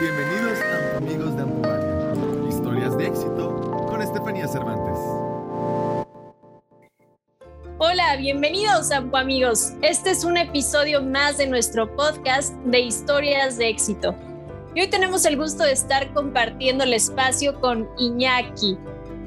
Bienvenidos 0.00 0.58
a 0.62 0.96
Amigos 0.96 1.36
de 1.36 1.42
Ampumalia. 1.42 2.48
Historias 2.48 2.96
de 2.96 3.06
éxito 3.06 3.86
con 3.86 4.00
Estefanía 4.00 4.48
Cervantes. 4.48 4.98
Hola, 7.76 8.16
bienvenidos 8.16 8.90
a 8.92 8.96
Amigos. 8.96 9.74
Este 9.82 10.08
es 10.12 10.24
un 10.24 10.38
episodio 10.38 11.02
más 11.02 11.36
de 11.36 11.48
nuestro 11.48 11.94
podcast 11.96 12.54
de 12.64 12.80
historias 12.80 13.58
de 13.58 13.68
éxito. 13.68 14.14
Y 14.74 14.80
hoy 14.80 14.88
tenemos 14.88 15.26
el 15.26 15.36
gusto 15.36 15.64
de 15.64 15.72
estar 15.72 16.10
compartiendo 16.14 16.84
el 16.84 16.94
espacio 16.94 17.60
con 17.60 17.86
Iñaki, 17.98 18.78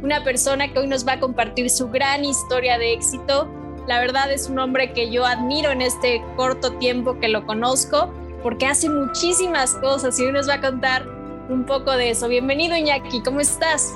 una 0.01 0.23
persona 0.23 0.73
que 0.73 0.79
hoy 0.79 0.87
nos 0.87 1.07
va 1.07 1.13
a 1.13 1.19
compartir 1.19 1.69
su 1.69 1.91
gran 1.91 2.25
historia 2.25 2.79
de 2.79 2.93
éxito. 2.93 3.47
La 3.87 3.99
verdad 3.99 4.31
es 4.31 4.49
un 4.49 4.57
hombre 4.57 4.91
que 4.91 5.11
yo 5.11 5.23
admiro 5.23 5.69
en 5.69 5.83
este 5.83 6.23
corto 6.35 6.71
tiempo 6.77 7.19
que 7.19 7.27
lo 7.27 7.45
conozco 7.45 8.11
porque 8.43 8.65
hace 8.65 8.89
muchísimas 8.89 9.73
cosas 9.75 10.19
y 10.19 10.25
hoy 10.25 10.33
nos 10.33 10.47
va 10.47 10.55
a 10.55 10.61
contar 10.61 11.07
un 11.49 11.65
poco 11.65 11.91
de 11.91 12.11
eso. 12.11 12.27
Bienvenido 12.27 12.75
Iñaki, 12.75 13.23
¿cómo 13.23 13.39
estás? 13.39 13.95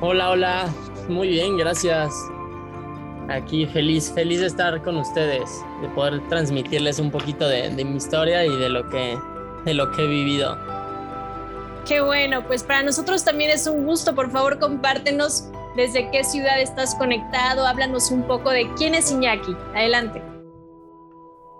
Hola, 0.00 0.30
hola, 0.30 0.68
muy 1.08 1.28
bien, 1.28 1.56
gracias. 1.58 2.12
Aquí 3.28 3.66
feliz, 3.66 4.10
feliz 4.12 4.40
de 4.40 4.46
estar 4.46 4.82
con 4.82 4.96
ustedes, 4.96 5.62
de 5.80 5.88
poder 5.90 6.26
transmitirles 6.28 6.98
un 6.98 7.10
poquito 7.10 7.46
de, 7.46 7.70
mi 7.84 7.96
historia 7.96 8.44
y 8.44 8.56
de 8.56 8.68
lo 8.68 8.88
que, 8.88 9.16
de 9.64 9.74
lo 9.74 9.92
que 9.92 10.02
he 10.02 10.08
vivido. 10.08 10.58
Qué 11.86 12.00
bueno, 12.00 12.46
pues 12.46 12.62
para 12.62 12.82
nosotros 12.82 13.24
también 13.24 13.50
es 13.50 13.66
un 13.66 13.84
gusto. 13.84 14.14
Por 14.14 14.30
favor, 14.30 14.58
compártenos 14.58 15.48
desde 15.76 16.10
qué 16.10 16.24
ciudad 16.24 16.60
estás 16.60 16.94
conectado. 16.94 17.66
Háblanos 17.66 18.10
un 18.10 18.22
poco 18.22 18.50
de 18.50 18.72
quién 18.74 18.94
es 18.94 19.10
Iñaki. 19.10 19.56
Adelante. 19.74 20.31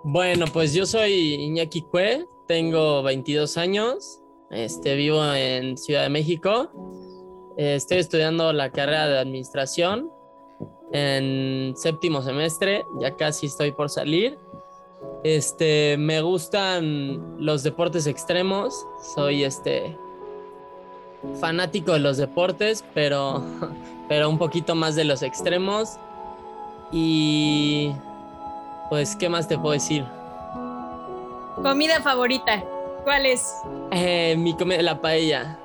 Bueno, 0.05 0.47
pues 0.51 0.73
yo 0.73 0.85
soy 0.85 1.35
Iñaki 1.35 1.83
Cue, 1.83 2.27
tengo 2.45 3.03
22 3.03 3.55
años, 3.55 4.19
este, 4.51 4.95
vivo 4.95 5.23
en 5.33 5.77
Ciudad 5.77 6.03
de 6.03 6.09
México, 6.09 6.69
estoy 7.55 7.99
estudiando 7.99 8.51
la 8.51 8.69
carrera 8.69 9.07
de 9.07 9.19
administración 9.19 10.11
en 10.91 11.73
séptimo 11.77 12.21
semestre, 12.21 12.83
ya 12.99 13.15
casi 13.15 13.45
estoy 13.45 13.71
por 13.71 13.89
salir. 13.89 14.37
Este, 15.23 15.95
me 15.97 16.21
gustan 16.21 17.37
los 17.39 17.63
deportes 17.63 18.05
extremos, 18.05 18.85
soy 19.15 19.45
este 19.45 19.97
fanático 21.39 21.93
de 21.93 21.99
los 21.99 22.17
deportes, 22.17 22.83
pero, 22.93 23.41
pero 24.09 24.29
un 24.29 24.37
poquito 24.37 24.75
más 24.75 24.97
de 24.97 25.05
los 25.05 25.21
extremos. 25.21 25.97
Y 26.91 27.93
pues, 28.89 29.15
¿qué 29.15 29.29
más 29.29 29.47
te 29.47 29.57
puedo 29.57 29.73
decir? 29.73 30.05
Comida 31.61 32.01
favorita, 32.01 32.63
¿cuál 33.03 33.25
es? 33.25 33.53
Eh, 33.91 34.35
mi 34.37 34.55
comida, 34.55 34.81
la 34.81 34.99
paella. 34.99 35.57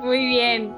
Muy 0.00 0.26
bien. 0.26 0.74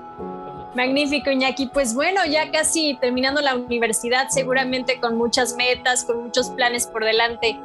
Magnífico, 0.75 1.31
Iñaki. 1.31 1.67
Pues 1.67 1.95
bueno, 1.95 2.21
ya 2.27 2.51
casi 2.51 2.99
terminando 3.01 3.41
la 3.41 3.55
universidad, 3.55 4.29
seguramente 4.29 5.01
con 5.01 5.17
muchas 5.17 5.57
metas, 5.57 6.05
con 6.05 6.25
muchos 6.25 6.51
planes 6.51 6.87
por 6.87 7.05
delante. 7.05 7.59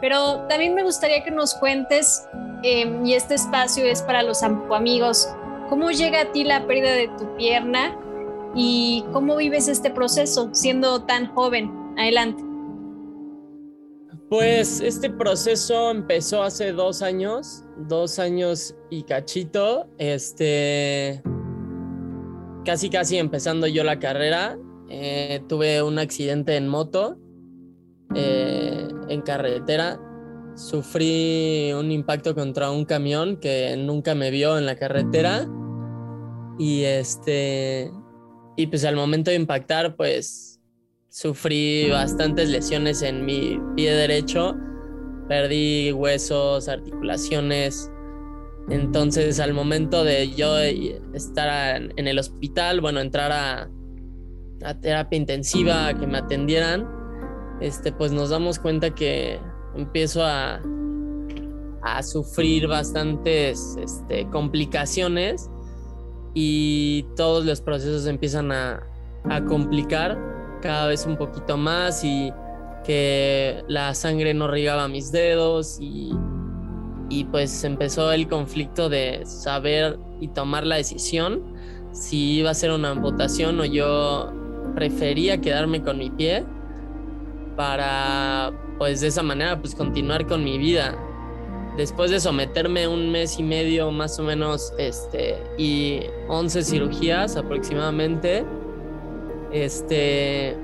Pero 0.00 0.46
también 0.48 0.74
me 0.74 0.82
gustaría 0.82 1.24
que 1.24 1.30
nos 1.30 1.54
cuentes, 1.54 2.26
em, 2.62 3.04
y 3.04 3.14
este 3.14 3.34
espacio 3.34 3.84
es 3.84 4.02
para 4.02 4.22
los 4.22 4.42
amigos, 4.42 5.28
¿cómo 5.68 5.90
llega 5.90 6.22
a 6.22 6.32
ti 6.32 6.44
la 6.44 6.66
pérdida 6.66 6.92
de 6.92 7.08
tu 7.08 7.36
pierna 7.36 7.96
y 8.54 9.04
cómo 9.12 9.36
vives 9.36 9.68
este 9.68 9.90
proceso 9.90 10.50
siendo 10.52 11.02
tan 11.02 11.34
joven? 11.34 11.72
Adelante. 11.98 12.53
Pues 14.28 14.80
este 14.80 15.10
proceso 15.10 15.90
empezó 15.90 16.42
hace 16.42 16.72
dos 16.72 17.02
años, 17.02 17.64
dos 17.76 18.18
años 18.18 18.74
y 18.90 19.02
cachito, 19.02 19.88
este, 19.98 21.22
casi 22.64 22.88
casi 22.88 23.18
empezando 23.18 23.66
yo 23.66 23.84
la 23.84 23.98
carrera, 23.98 24.58
eh, 24.88 25.42
tuve 25.48 25.82
un 25.82 25.98
accidente 25.98 26.56
en 26.56 26.68
moto, 26.68 27.18
eh, 28.14 28.88
en 29.08 29.20
carretera, 29.22 30.00
sufrí 30.56 31.72
un 31.72 31.90
impacto 31.90 32.34
contra 32.34 32.70
un 32.70 32.84
camión 32.84 33.36
que 33.36 33.76
nunca 33.76 34.14
me 34.14 34.30
vio 34.30 34.56
en 34.56 34.66
la 34.66 34.76
carretera. 34.76 35.46
Y 36.58 36.84
este, 36.84 37.90
y 38.56 38.66
pues 38.68 38.84
al 38.84 38.96
momento 38.96 39.30
de 39.30 39.36
impactar, 39.36 39.96
pues 39.96 40.53
sufrí 41.14 41.90
bastantes 41.90 42.48
lesiones 42.48 43.00
en 43.02 43.24
mi 43.24 43.60
pie 43.76 43.94
derecho, 43.94 44.56
perdí 45.28 45.92
huesos, 45.92 46.68
articulaciones. 46.68 47.88
Entonces 48.68 49.38
al 49.38 49.54
momento 49.54 50.02
de 50.02 50.34
yo 50.34 50.58
estar 50.58 51.80
en 51.96 52.08
el 52.08 52.18
hospital, 52.18 52.80
bueno, 52.80 52.98
entrar 53.00 53.30
a, 53.30 53.70
terapia 54.80 55.16
intensiva, 55.16 55.94
que 55.94 56.04
me 56.04 56.18
atendieran, 56.18 56.88
este, 57.60 57.92
pues 57.92 58.10
nos 58.10 58.30
damos 58.30 58.58
cuenta 58.58 58.92
que 58.92 59.38
empiezo 59.76 60.24
a, 60.24 60.60
a 61.82 62.02
sufrir 62.02 62.66
bastantes 62.66 63.76
este, 63.80 64.28
complicaciones 64.30 65.48
y 66.34 67.04
todos 67.14 67.44
los 67.44 67.60
procesos 67.60 68.08
empiezan 68.08 68.50
a, 68.50 68.84
a 69.30 69.44
complicar 69.44 70.34
cada 70.64 70.86
vez 70.86 71.04
un 71.04 71.18
poquito 71.18 71.58
más 71.58 72.02
y 72.04 72.32
que 72.86 73.62
la 73.68 73.94
sangre 73.94 74.32
no 74.32 74.48
regaba 74.48 74.88
mis 74.88 75.12
dedos 75.12 75.76
y, 75.78 76.10
y 77.10 77.24
pues 77.24 77.64
empezó 77.64 78.10
el 78.12 78.28
conflicto 78.28 78.88
de 78.88 79.26
saber 79.26 79.98
y 80.22 80.28
tomar 80.28 80.66
la 80.66 80.76
decisión 80.76 81.42
si 81.92 82.38
iba 82.38 82.50
a 82.50 82.54
ser 82.54 82.70
una 82.70 82.92
amputación 82.92 83.60
o 83.60 83.66
yo 83.66 84.32
prefería 84.74 85.38
quedarme 85.38 85.82
con 85.82 85.98
mi 85.98 86.08
pie 86.08 86.46
para 87.56 88.50
pues 88.78 89.02
de 89.02 89.08
esa 89.08 89.22
manera 89.22 89.60
pues 89.60 89.74
continuar 89.74 90.26
con 90.26 90.42
mi 90.42 90.56
vida. 90.56 90.96
Después 91.76 92.10
de 92.10 92.20
someterme 92.20 92.88
un 92.88 93.12
mes 93.12 93.38
y 93.38 93.42
medio 93.42 93.90
más 93.90 94.18
o 94.18 94.22
menos 94.22 94.72
este 94.78 95.36
y 95.58 96.00
11 96.28 96.62
cirugías 96.62 97.36
aproximadamente 97.36 98.46
este, 99.54 100.56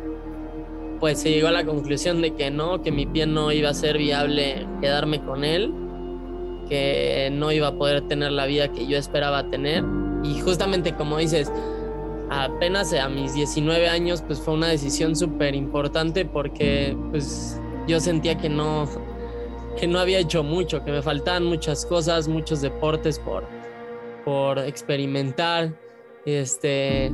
pues 0.99 1.21
se 1.21 1.31
llegó 1.31 1.47
a 1.49 1.53
la 1.53 1.65
conclusión 1.65 2.21
de 2.21 2.35
que 2.35 2.51
no, 2.51 2.83
que 2.83 2.91
mi 2.91 3.07
pie 3.07 3.25
no 3.25 3.53
iba 3.53 3.71
a 3.71 3.75
ser 3.75 3.97
viable 3.97 4.67
quedarme 4.81 5.25
con 5.25 5.45
él, 5.45 5.73
que 6.69 7.31
no 7.33 7.53
iba 7.53 7.69
a 7.69 7.75
poder 7.77 8.09
tener 8.09 8.33
la 8.33 8.47
vida 8.47 8.73
que 8.73 8.89
yo 8.89 8.99
esperaba 8.99 9.49
tener. 9.49 9.85
Y 10.25 10.41
justamente 10.41 10.93
como 10.95 11.19
dices, 11.19 11.53
apenas 12.31 12.93
a 12.93 13.09
mis 13.09 13.33
19 13.33 13.89
años, 13.89 14.23
pues 14.23 14.41
fue 14.41 14.55
una 14.55 14.67
decisión 14.67 15.15
súper 15.15 15.55
importante 15.55 16.25
porque 16.25 16.97
pues 17.11 17.61
yo 17.87 18.01
sentía 18.01 18.39
que 18.39 18.49
no, 18.49 18.89
que 19.79 19.87
no 19.87 20.01
había 20.01 20.19
hecho 20.19 20.43
mucho, 20.43 20.85
que 20.85 20.91
me 20.91 21.01
faltaban 21.01 21.45
muchas 21.45 21.87
cosas, 21.87 22.27
muchos 22.27 22.61
deportes 22.61 23.21
por, 23.21 23.45
por 24.25 24.59
experimentar. 24.59 25.79
Este, 26.27 27.13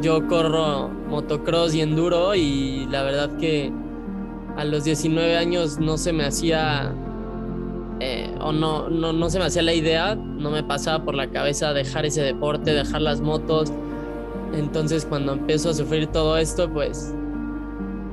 yo 0.00 0.26
corro 0.26 0.88
motocross 0.88 1.74
y 1.74 1.80
enduro 1.80 2.34
y 2.34 2.86
la 2.90 3.02
verdad 3.02 3.36
que 3.36 3.72
a 4.56 4.64
los 4.64 4.84
19 4.84 5.36
años 5.36 5.78
no 5.78 5.96
se 5.96 6.12
me 6.12 6.24
hacía 6.24 6.94
eh, 8.00 8.34
o 8.40 8.52
no, 8.52 8.88
no, 8.88 9.12
no 9.12 9.30
se 9.30 9.38
me 9.38 9.44
hacía 9.44 9.62
la 9.62 9.74
idea, 9.74 10.14
no 10.14 10.50
me 10.50 10.62
pasaba 10.62 11.04
por 11.04 11.14
la 11.14 11.30
cabeza 11.30 11.72
dejar 11.72 12.04
ese 12.04 12.22
deporte, 12.22 12.72
dejar 12.72 13.02
las 13.02 13.20
motos. 13.20 13.72
Entonces 14.54 15.06
cuando 15.06 15.34
empiezo 15.34 15.70
a 15.70 15.74
sufrir 15.74 16.08
todo 16.08 16.36
esto, 16.36 16.68
pues 16.70 17.14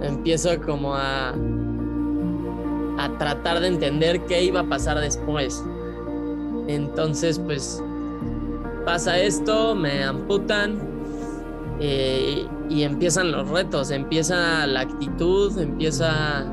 empiezo 0.01 0.61
como 0.61 0.95
a, 0.95 1.33
a 2.97 3.17
tratar 3.17 3.59
de 3.59 3.67
entender 3.67 4.21
qué 4.25 4.43
iba 4.43 4.61
a 4.61 4.69
pasar 4.69 4.99
después. 4.99 5.63
Entonces 6.67 7.39
pues 7.39 7.83
pasa 8.85 9.19
esto, 9.19 9.75
me 9.75 10.03
amputan, 10.03 10.88
eh, 11.79 12.45
y 12.69 12.83
empiezan 12.83 13.31
los 13.31 13.47
retos, 13.49 13.91
empieza 13.91 14.67
la 14.67 14.81
actitud, 14.81 15.57
empieza 15.57 16.45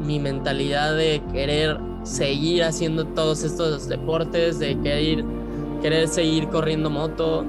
mi 0.00 0.20
mentalidad 0.20 0.94
de 0.96 1.22
querer 1.32 1.78
seguir 2.04 2.62
haciendo 2.62 3.04
todos 3.04 3.42
estos 3.42 3.88
deportes, 3.88 4.58
de 4.58 4.78
querer, 4.80 5.24
querer 5.82 6.08
seguir 6.08 6.48
corriendo 6.48 6.88
moto. 6.88 7.44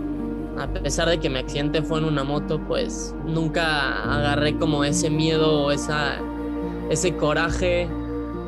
A 0.58 0.68
pesar 0.68 1.10
de 1.10 1.20
que 1.20 1.30
mi 1.30 1.40
accidente 1.40 1.82
fue 1.82 2.00
en 2.00 2.06
una 2.06 2.24
moto, 2.24 2.60
pues 2.66 3.14
nunca 3.26 4.16
agarré 4.16 4.58
como 4.58 4.84
ese 4.84 5.10
miedo 5.10 5.66
o 5.66 5.72
esa, 5.72 6.18
ese 6.90 7.16
coraje 7.16 7.90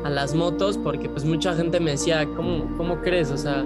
a 0.04 0.10
las 0.10 0.34
motos, 0.34 0.78
porque 0.78 1.08
pues 1.08 1.24
mucha 1.24 1.54
gente 1.54 1.78
me 1.80 1.92
decía, 1.92 2.26
¿cómo, 2.34 2.64
cómo 2.78 3.02
crees? 3.02 3.30
O 3.30 3.36
sea, 3.36 3.64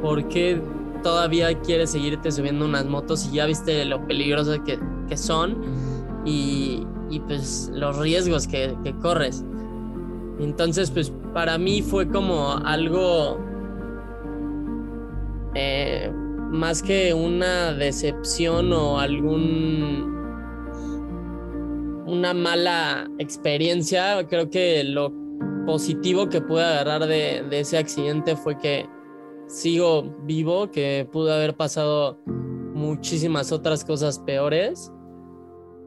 ¿por 0.00 0.26
qué 0.28 0.60
todavía 1.02 1.58
quieres 1.60 1.90
seguirte 1.90 2.30
subiendo 2.30 2.64
unas 2.64 2.86
motos 2.86 3.26
y 3.26 3.36
ya 3.36 3.46
viste 3.46 3.84
lo 3.84 4.06
peligrosas 4.06 4.60
que, 4.60 4.78
que 5.08 5.16
son 5.16 5.62
y, 6.24 6.86
y, 7.10 7.20
pues 7.20 7.70
los 7.72 7.98
riesgos 7.98 8.46
que, 8.46 8.76
que, 8.84 8.94
corres. 8.96 9.44
Entonces, 10.38 10.90
pues 10.90 11.12
para 11.32 11.58
mí 11.58 11.82
fue 11.82 12.08
como 12.08 12.52
algo 12.52 13.38
eh, 15.54 16.10
más 16.50 16.82
que 16.82 17.14
una 17.14 17.72
decepción 17.72 18.72
o 18.72 18.98
algún 18.98 20.18
una 22.06 22.34
mala 22.34 23.08
experiencia, 23.18 24.26
creo 24.28 24.50
que 24.50 24.82
lo 24.82 25.12
positivo 25.64 26.28
que 26.28 26.40
pude 26.40 26.64
agarrar 26.64 27.06
de, 27.06 27.44
de 27.48 27.60
ese 27.60 27.78
accidente 27.78 28.34
fue 28.34 28.58
que 28.58 28.88
sigo 29.50 30.02
vivo, 30.22 30.70
que 30.70 31.08
pudo 31.10 31.32
haber 31.32 31.56
pasado 31.56 32.18
muchísimas 32.26 33.52
otras 33.52 33.84
cosas 33.84 34.18
peores. 34.18 34.92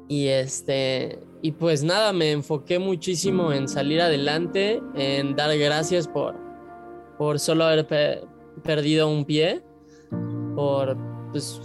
Y 0.10 0.28
este, 0.28 1.20
y 1.42 1.54
pues 1.54 1.84
nada, 1.84 2.12
me 2.14 2.32
enfoqué 2.32 2.78
muchísimo 2.78 3.54
en 3.54 3.68
salir 3.68 4.02
adelante, 4.02 4.82
en 4.96 5.36
dar 5.36 5.58
gracias 5.58 6.08
por, 6.08 6.36
por 7.18 7.40
solo 7.40 7.64
haber 7.64 7.88
perdido 8.64 9.10
un 9.10 9.26
pie, 9.26 9.64
por, 10.56 10.98
pues, 11.32 11.62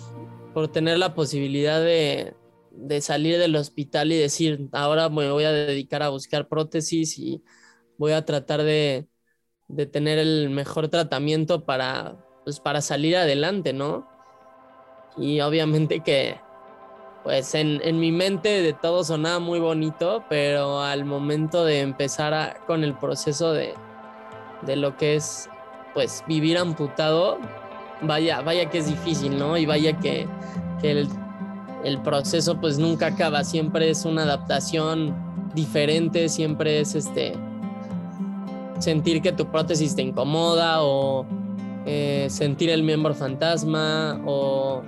por 0.55 0.69
tener 0.69 0.99
la 0.99 1.15
posibilidad 1.15 1.81
de, 1.81 2.35
de 2.71 3.01
salir 3.01 3.39
del 3.39 3.57
hospital 3.57 4.13
y 4.13 4.19
decir, 4.19 4.69
ahora 4.73 5.09
me 5.09 5.31
voy 5.31 5.45
a 5.45 5.53
dedicar 5.53 6.03
a 6.03 6.11
buscar 6.11 6.49
prótesis 6.49 7.19
y 7.19 7.43
voy 7.99 8.13
a 8.13 8.25
tratar 8.25 8.63
de, 8.63 9.09
de 9.69 9.87
tener 9.87 10.19
el 10.19 10.51
mejor 10.51 10.89
tratamiento 10.89 11.65
para, 11.65 12.17
pues, 12.45 12.61
para 12.61 12.81
salir 12.81 13.17
adelante, 13.17 13.73
¿no? 13.73 14.09
Y 15.17 15.41
obviamente 15.41 16.01
que 16.01 16.41
pues 17.25 17.55
en, 17.55 18.01
mi 18.01 18.11
mente 18.11 18.63
de 18.63 18.73
todo 18.73 19.05
sonaba 19.05 19.39
muy 19.39 19.59
bonito, 19.59 20.25
pero 20.31 20.81
al 20.81 21.05
momento 21.05 21.65
de 21.65 21.81
empezar 21.81 22.61
con 22.67 22.85
el 22.85 22.97
proceso 22.97 23.53
de, 23.53 23.75
lo 24.77 24.97
que 24.97 25.17
es 25.17 25.51
pues 25.93 26.25
vivir 26.27 26.57
amputado, 26.57 27.39
vaya, 28.01 28.41
vaya 28.41 28.71
que 28.71 28.79
es 28.79 28.87
difícil, 28.87 29.39
¿no? 29.39 29.59
Y 29.59 29.67
vaya 29.67 29.99
que, 29.99 30.27
el, 30.83 31.09
el, 31.85 32.01
proceso 32.01 32.59
pues 32.61 32.79
nunca 32.79 33.09
acaba, 33.09 33.45
siempre 33.45 33.91
es 33.91 34.05
una 34.05 34.23
adaptación 34.23 35.15
diferente, 35.55 36.29
siempre 36.29 36.81
es 36.81 36.95
este 36.95 37.37
sentir 38.79 39.23
que 39.23 39.33
tu 39.33 39.47
prótesis 39.51 39.95
te 39.95 40.03
incomoda 40.03 40.83
o 40.83 41.27
eh, 41.87 42.27
sentir 42.29 42.71
el 42.71 42.83
miembro 42.83 43.15
fantasma 43.15 44.21
o 44.27 44.83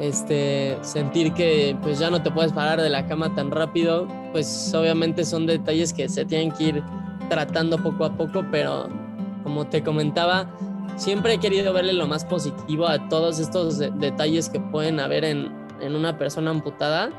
este, 0.00 0.76
sentir 0.80 1.32
que 1.32 1.76
pues 1.82 1.98
ya 1.98 2.10
no 2.10 2.22
te 2.22 2.30
puedes 2.30 2.52
parar 2.52 2.80
de 2.80 2.88
la 2.88 3.06
cama 3.06 3.34
tan 3.34 3.50
rápido, 3.50 4.06
pues 4.32 4.72
obviamente 4.74 5.24
son 5.24 5.46
detalles 5.46 5.92
que 5.92 6.08
se 6.08 6.24
tienen 6.24 6.52
que 6.52 6.64
ir 6.64 6.84
tratando 7.28 7.78
poco 7.82 8.04
a 8.04 8.16
poco, 8.16 8.44
pero 8.50 8.88
como 9.42 9.66
te 9.66 9.82
comentaba, 9.82 10.50
siempre 10.96 11.34
he 11.34 11.38
querido 11.38 11.72
verle 11.72 11.92
lo 11.92 12.06
más 12.06 12.24
positivo 12.24 12.86
a 12.86 13.08
todos 13.08 13.38
estos 13.38 13.78
detalles 13.78 14.48
que 14.48 14.60
pueden 14.60 15.00
haber 15.00 15.24
en, 15.24 15.52
en, 15.80 15.94
una 15.94 16.18
persona 16.18 16.50
amputada. 16.50 17.10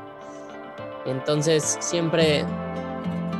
Entonces 1.06 1.76
siempre, 1.80 2.44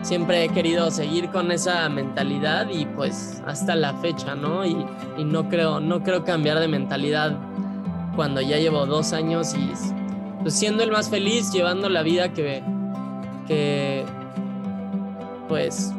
siempre 0.02 0.44
he 0.44 0.48
querido 0.48 0.90
seguir 0.90 1.30
con 1.30 1.50
esa 1.52 1.88
mentalidad 1.88 2.68
y 2.70 2.86
pues 2.86 3.42
hasta 3.46 3.74
la 3.74 3.94
fecha, 3.94 4.34
¿no? 4.34 4.64
Y, 4.64 4.76
no, 5.24 5.48
creo, 5.48 5.80
no 5.80 6.02
creo 6.02 6.24
cambiar 6.24 6.58
de 6.58 6.68
mentalidad 6.68 7.36
cuando 8.16 8.40
ya 8.40 8.56
llevo 8.56 8.86
dos 8.86 9.12
años 9.12 9.54
y 9.54 9.70
pues, 10.42 10.54
siendo 10.54 10.82
el 10.82 10.90
más 10.90 11.10
feliz, 11.10 11.52
llevando 11.52 11.88
la 11.88 12.02
vida 12.02 12.32
que, 12.32 12.62
que 13.46 14.04
pues 15.48 15.92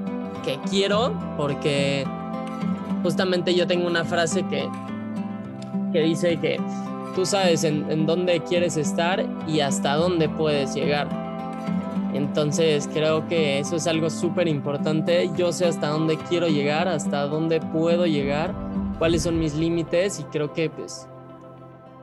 que 0.44 0.57
quiero, 0.69 1.13
porque 1.38 2.06
justamente 3.03 3.53
yo 3.53 3.68
tengo 3.68 3.86
una 3.86 4.03
frase 4.03 4.44
que, 4.48 4.68
que 5.94 6.00
dice 6.01 6.38
que 6.38 6.59
tú 7.13 7.25
sabes 7.25 7.63
en 7.63 8.06
dónde 8.06 8.39
quieres 8.42 8.77
estar 8.77 9.24
y 9.48 9.59
hasta 9.59 9.95
dónde 9.95 10.30
puedes 10.30 10.74
llegar. 10.74 11.20
Entonces 12.13 12.90
creo 12.92 13.28
que 13.28 13.60
eso 13.60 13.75
es 13.75 13.88
algo 13.88 14.10
súper 14.10 14.48
importante. 14.48 15.30
Yo 15.38 15.52
sé 15.52 15.66
hasta 15.66 15.88
dónde 15.88 16.18
quiero 16.18 16.48
llegar, 16.48 16.88
hasta 16.88 17.25
dónde 17.28 17.62
puedo 17.62 18.06
llegar, 18.06 18.54
cuáles 19.00 19.24
son 19.24 19.40
mis 19.40 19.56
límites 19.56 20.19
y 20.19 20.24
creo 20.25 20.54
que 20.54 20.69
pues 20.69 21.08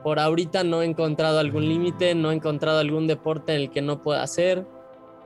por 0.03 0.19
ahorita 0.19 0.63
no 0.63 0.81
he 0.81 0.85
encontrado 0.85 1.39
algún 1.39 1.67
límite, 1.67 2.15
no 2.15 2.31
he 2.31 2.35
encontrado 2.35 2.79
algún 2.79 3.07
deporte 3.07 3.53
en 3.53 3.61
el 3.61 3.69
que 3.69 3.81
no 3.81 4.01
pueda 4.01 4.23
hacer, 4.23 4.65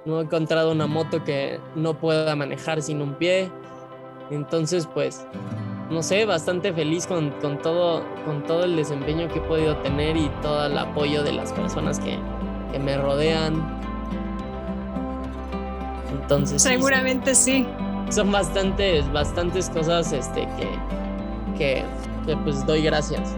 no 0.06 0.20
he 0.20 0.24
encontrado 0.24 0.72
una 0.72 0.88
moto 0.88 1.24
que 1.24 1.60
no 1.76 1.98
pueda 2.00 2.36
manejar 2.36 2.82
sin 2.82 3.02
un 3.02 3.14
pie. 3.14 3.50
Entonces, 4.32 4.88
pues, 4.92 5.28
no 5.90 6.02
sé, 6.02 6.26
bastante 6.26 6.74
feliz 6.74 7.06
con, 7.06 7.32
todo, 7.62 8.04
con 8.26 8.44
todo 8.44 8.64
el 8.64 8.76
desempeño 8.76 9.28
que 9.28 9.40
he 9.40 9.42
podido 9.42 9.78
tener 9.78 10.18
y 10.18 10.30
todo 10.42 10.66
el 10.66 10.78
apoyo 10.78 11.24
de 11.24 11.34
las 11.34 11.54
personas 11.54 12.00
que, 12.00 12.18
me 12.80 12.98
rodean. 12.98 13.54
Entonces. 16.22 16.62
Seguramente 16.62 17.36
sí. 17.36 17.66
Son 18.10 18.32
bastantes, 18.32 19.12
bastantes 19.12 19.70
cosas 19.70 20.12
este, 20.14 20.48
que, 20.58 21.58
que, 21.58 21.84
que 22.26 22.38
pues 22.38 22.66
doy 22.66 22.84
gracias. 22.84 23.36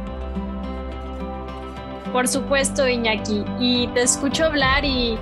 Por 2.11 2.27
supuesto, 2.27 2.87
Iñaki. 2.87 3.43
Y 3.59 3.87
te 3.87 4.01
escucho 4.01 4.45
hablar 4.45 4.83
y 4.83 5.17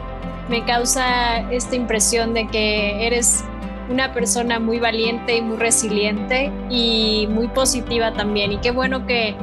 me 0.50 0.64
causa 0.66 1.40
esta 1.52 1.76
impresión 1.76 2.34
de 2.34 2.48
que 2.48 3.06
eres 3.06 3.44
una 3.90 4.14
persona 4.14 4.60
muy 4.60 4.80
valiente 4.80 5.38
y 5.38 5.42
muy 5.42 5.58
resiliente 5.58 6.52
y 6.70 7.28
muy 7.30 7.48
positiva 7.48 8.14
también. 8.14 8.54
Y 8.54 8.58
qué 8.58 8.72
bueno 8.72 9.06
que, 9.06 9.36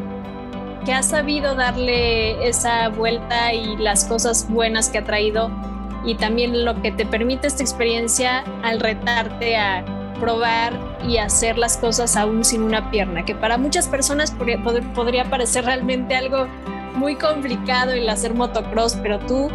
que 0.84 0.92
has 0.92 1.06
sabido 1.06 1.54
darle 1.54 2.48
esa 2.48 2.88
vuelta 2.88 3.52
y 3.52 3.76
las 3.76 4.04
cosas 4.04 4.48
buenas 4.48 4.88
que 4.88 4.98
ha 4.98 5.04
traído 5.04 5.50
y 6.04 6.14
también 6.14 6.64
lo 6.64 6.80
que 6.82 6.92
te 6.92 7.06
permite 7.06 7.46
esta 7.46 7.62
experiencia 7.62 8.44
al 8.62 8.80
retarte 8.80 9.56
a 9.56 9.84
probar 10.20 10.78
y 11.08 11.16
hacer 11.16 11.58
las 11.58 11.76
cosas 11.78 12.16
aún 12.16 12.44
sin 12.44 12.62
una 12.62 12.90
pierna, 12.90 13.24
que 13.24 13.34
para 13.34 13.56
muchas 13.58 13.88
personas 13.88 14.32
podría 14.94 15.24
parecer 15.30 15.64
realmente 15.64 16.14
algo 16.14 16.46
muy 16.94 17.16
complicado 17.16 17.92
el 17.92 18.08
hacer 18.08 18.34
motocross, 18.34 18.96
pero 19.02 19.18
tú 19.20 19.48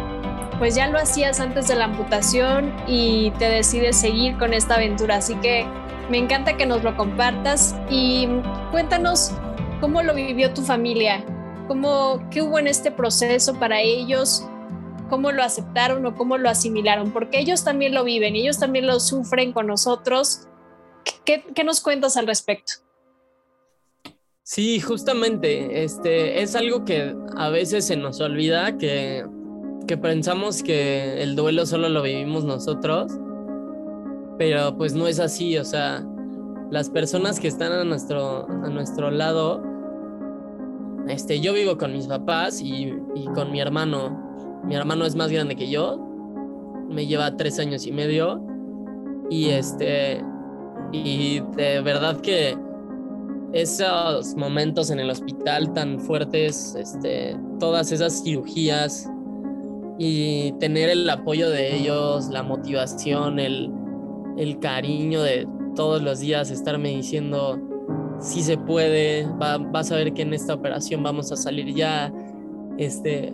pues 0.58 0.74
ya 0.74 0.88
lo 0.88 0.98
hacías 0.98 1.38
antes 1.40 1.68
de 1.68 1.76
la 1.76 1.84
amputación 1.84 2.74
y 2.86 3.30
te 3.38 3.48
decides 3.48 3.96
seguir 3.96 4.38
con 4.38 4.54
esta 4.54 4.76
aventura. 4.76 5.16
Así 5.16 5.34
que 5.36 5.66
me 6.10 6.18
encanta 6.18 6.56
que 6.56 6.66
nos 6.66 6.82
lo 6.82 6.96
compartas 6.96 7.76
y 7.90 8.28
cuéntanos 8.70 9.32
cómo 9.80 10.02
lo 10.02 10.14
vivió 10.14 10.52
tu 10.54 10.62
familia, 10.62 11.22
cómo, 11.68 12.20
qué 12.30 12.42
hubo 12.42 12.58
en 12.58 12.68
este 12.68 12.90
proceso 12.90 13.54
para 13.54 13.80
ellos, 13.80 14.48
cómo 15.08 15.32
lo 15.32 15.42
aceptaron 15.42 16.04
o 16.06 16.14
cómo 16.14 16.38
lo 16.38 16.48
asimilaron, 16.48 17.12
porque 17.12 17.38
ellos 17.38 17.64
también 17.64 17.94
lo 17.94 18.04
viven, 18.04 18.36
ellos 18.36 18.58
también 18.58 18.86
lo 18.86 19.00
sufren 19.00 19.52
con 19.52 19.66
nosotros. 19.66 20.48
¿Qué, 21.24 21.44
qué 21.54 21.64
nos 21.64 21.80
cuentas 21.80 22.16
al 22.16 22.26
respecto? 22.26 22.74
Sí, 24.42 24.80
justamente, 24.80 25.82
este 25.82 26.40
es 26.40 26.54
algo 26.54 26.84
que 26.84 27.16
a 27.36 27.48
veces 27.48 27.86
se 27.86 27.96
nos 27.96 28.20
olvida 28.20 28.78
que, 28.78 29.26
que 29.88 29.96
pensamos 29.96 30.62
que 30.62 31.20
el 31.22 31.34
duelo 31.34 31.66
solo 31.66 31.88
lo 31.88 32.02
vivimos 32.02 32.44
nosotros, 32.44 33.10
pero 34.38 34.76
pues 34.76 34.94
no 34.94 35.08
es 35.08 35.18
así, 35.18 35.58
o 35.58 35.64
sea, 35.64 36.06
las 36.70 36.90
personas 36.90 37.40
que 37.40 37.48
están 37.48 37.72
a 37.72 37.82
nuestro, 37.82 38.46
a 38.48 38.68
nuestro 38.68 39.10
lado, 39.10 39.62
este, 41.08 41.40
yo 41.40 41.52
vivo 41.52 41.76
con 41.76 41.92
mis 41.92 42.06
papás 42.06 42.60
y, 42.60 42.94
y 43.14 43.24
con 43.34 43.50
mi 43.50 43.60
hermano. 43.60 44.25
Mi 44.66 44.74
hermano 44.74 45.06
es 45.06 45.14
más 45.14 45.30
grande 45.30 45.54
que 45.54 45.70
yo, 45.70 45.98
me 46.88 47.06
lleva 47.06 47.36
tres 47.36 47.58
años 47.58 47.86
y 47.86 47.92
medio 47.92 48.42
y 49.30 49.50
este, 49.50 50.22
y 50.92 51.40
de 51.56 51.80
verdad 51.80 52.20
que 52.20 52.56
esos 53.52 54.34
momentos 54.34 54.90
en 54.90 55.00
el 55.00 55.08
hospital 55.10 55.72
tan 55.72 56.00
fuertes, 56.00 56.74
este, 56.74 57.36
todas 57.58 57.92
esas 57.92 58.22
cirugías 58.22 59.08
y 59.98 60.52
tener 60.58 60.90
el 60.90 61.08
apoyo 61.08 61.48
de 61.48 61.76
ellos, 61.76 62.28
la 62.28 62.42
motivación, 62.42 63.38
el, 63.38 63.72
cariño 64.60 65.22
de 65.22 65.48
todos 65.74 66.02
los 66.02 66.20
días 66.20 66.50
estarme 66.50 66.90
diciendo, 66.90 67.58
si 68.20 68.42
se 68.42 68.58
puede, 68.58 69.26
vas 69.38 69.90
a 69.92 69.96
ver 69.96 70.12
que 70.12 70.22
en 70.22 70.34
esta 70.34 70.54
operación 70.54 71.02
vamos 71.02 71.32
a 71.32 71.36
salir 71.36 71.74
ya, 71.74 72.12
este, 72.76 73.32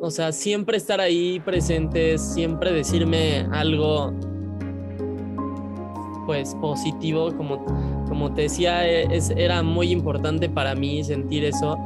o 0.00 0.10
sea, 0.10 0.32
siempre 0.32 0.76
estar 0.76 1.00
ahí 1.00 1.40
presentes, 1.40 2.22
siempre 2.22 2.72
decirme 2.72 3.46
algo 3.52 4.12
pues 6.26 6.54
positivo, 6.60 7.34
como, 7.36 7.64
como 8.08 8.32
te 8.32 8.42
decía, 8.42 8.86
es, 8.86 9.30
era 9.30 9.62
muy 9.62 9.90
importante 9.90 10.48
para 10.48 10.74
mí 10.74 11.02
sentir 11.04 11.44
eso. 11.44 11.76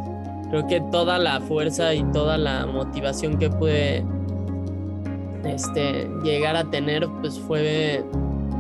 Creo 0.51 0.67
que 0.67 0.81
toda 0.93 1.19
la 1.19 1.41
fuerza 1.41 1.95
y 1.95 2.05
toda 2.13 2.39
la 2.39 2.67
motivación 2.67 3.39
que 3.39 3.51
pude 3.51 4.05
este, 5.45 6.09
llegar 6.23 6.57
a 6.57 6.65
tener, 6.71 7.09
pues 7.21 7.41
fue, 7.41 8.05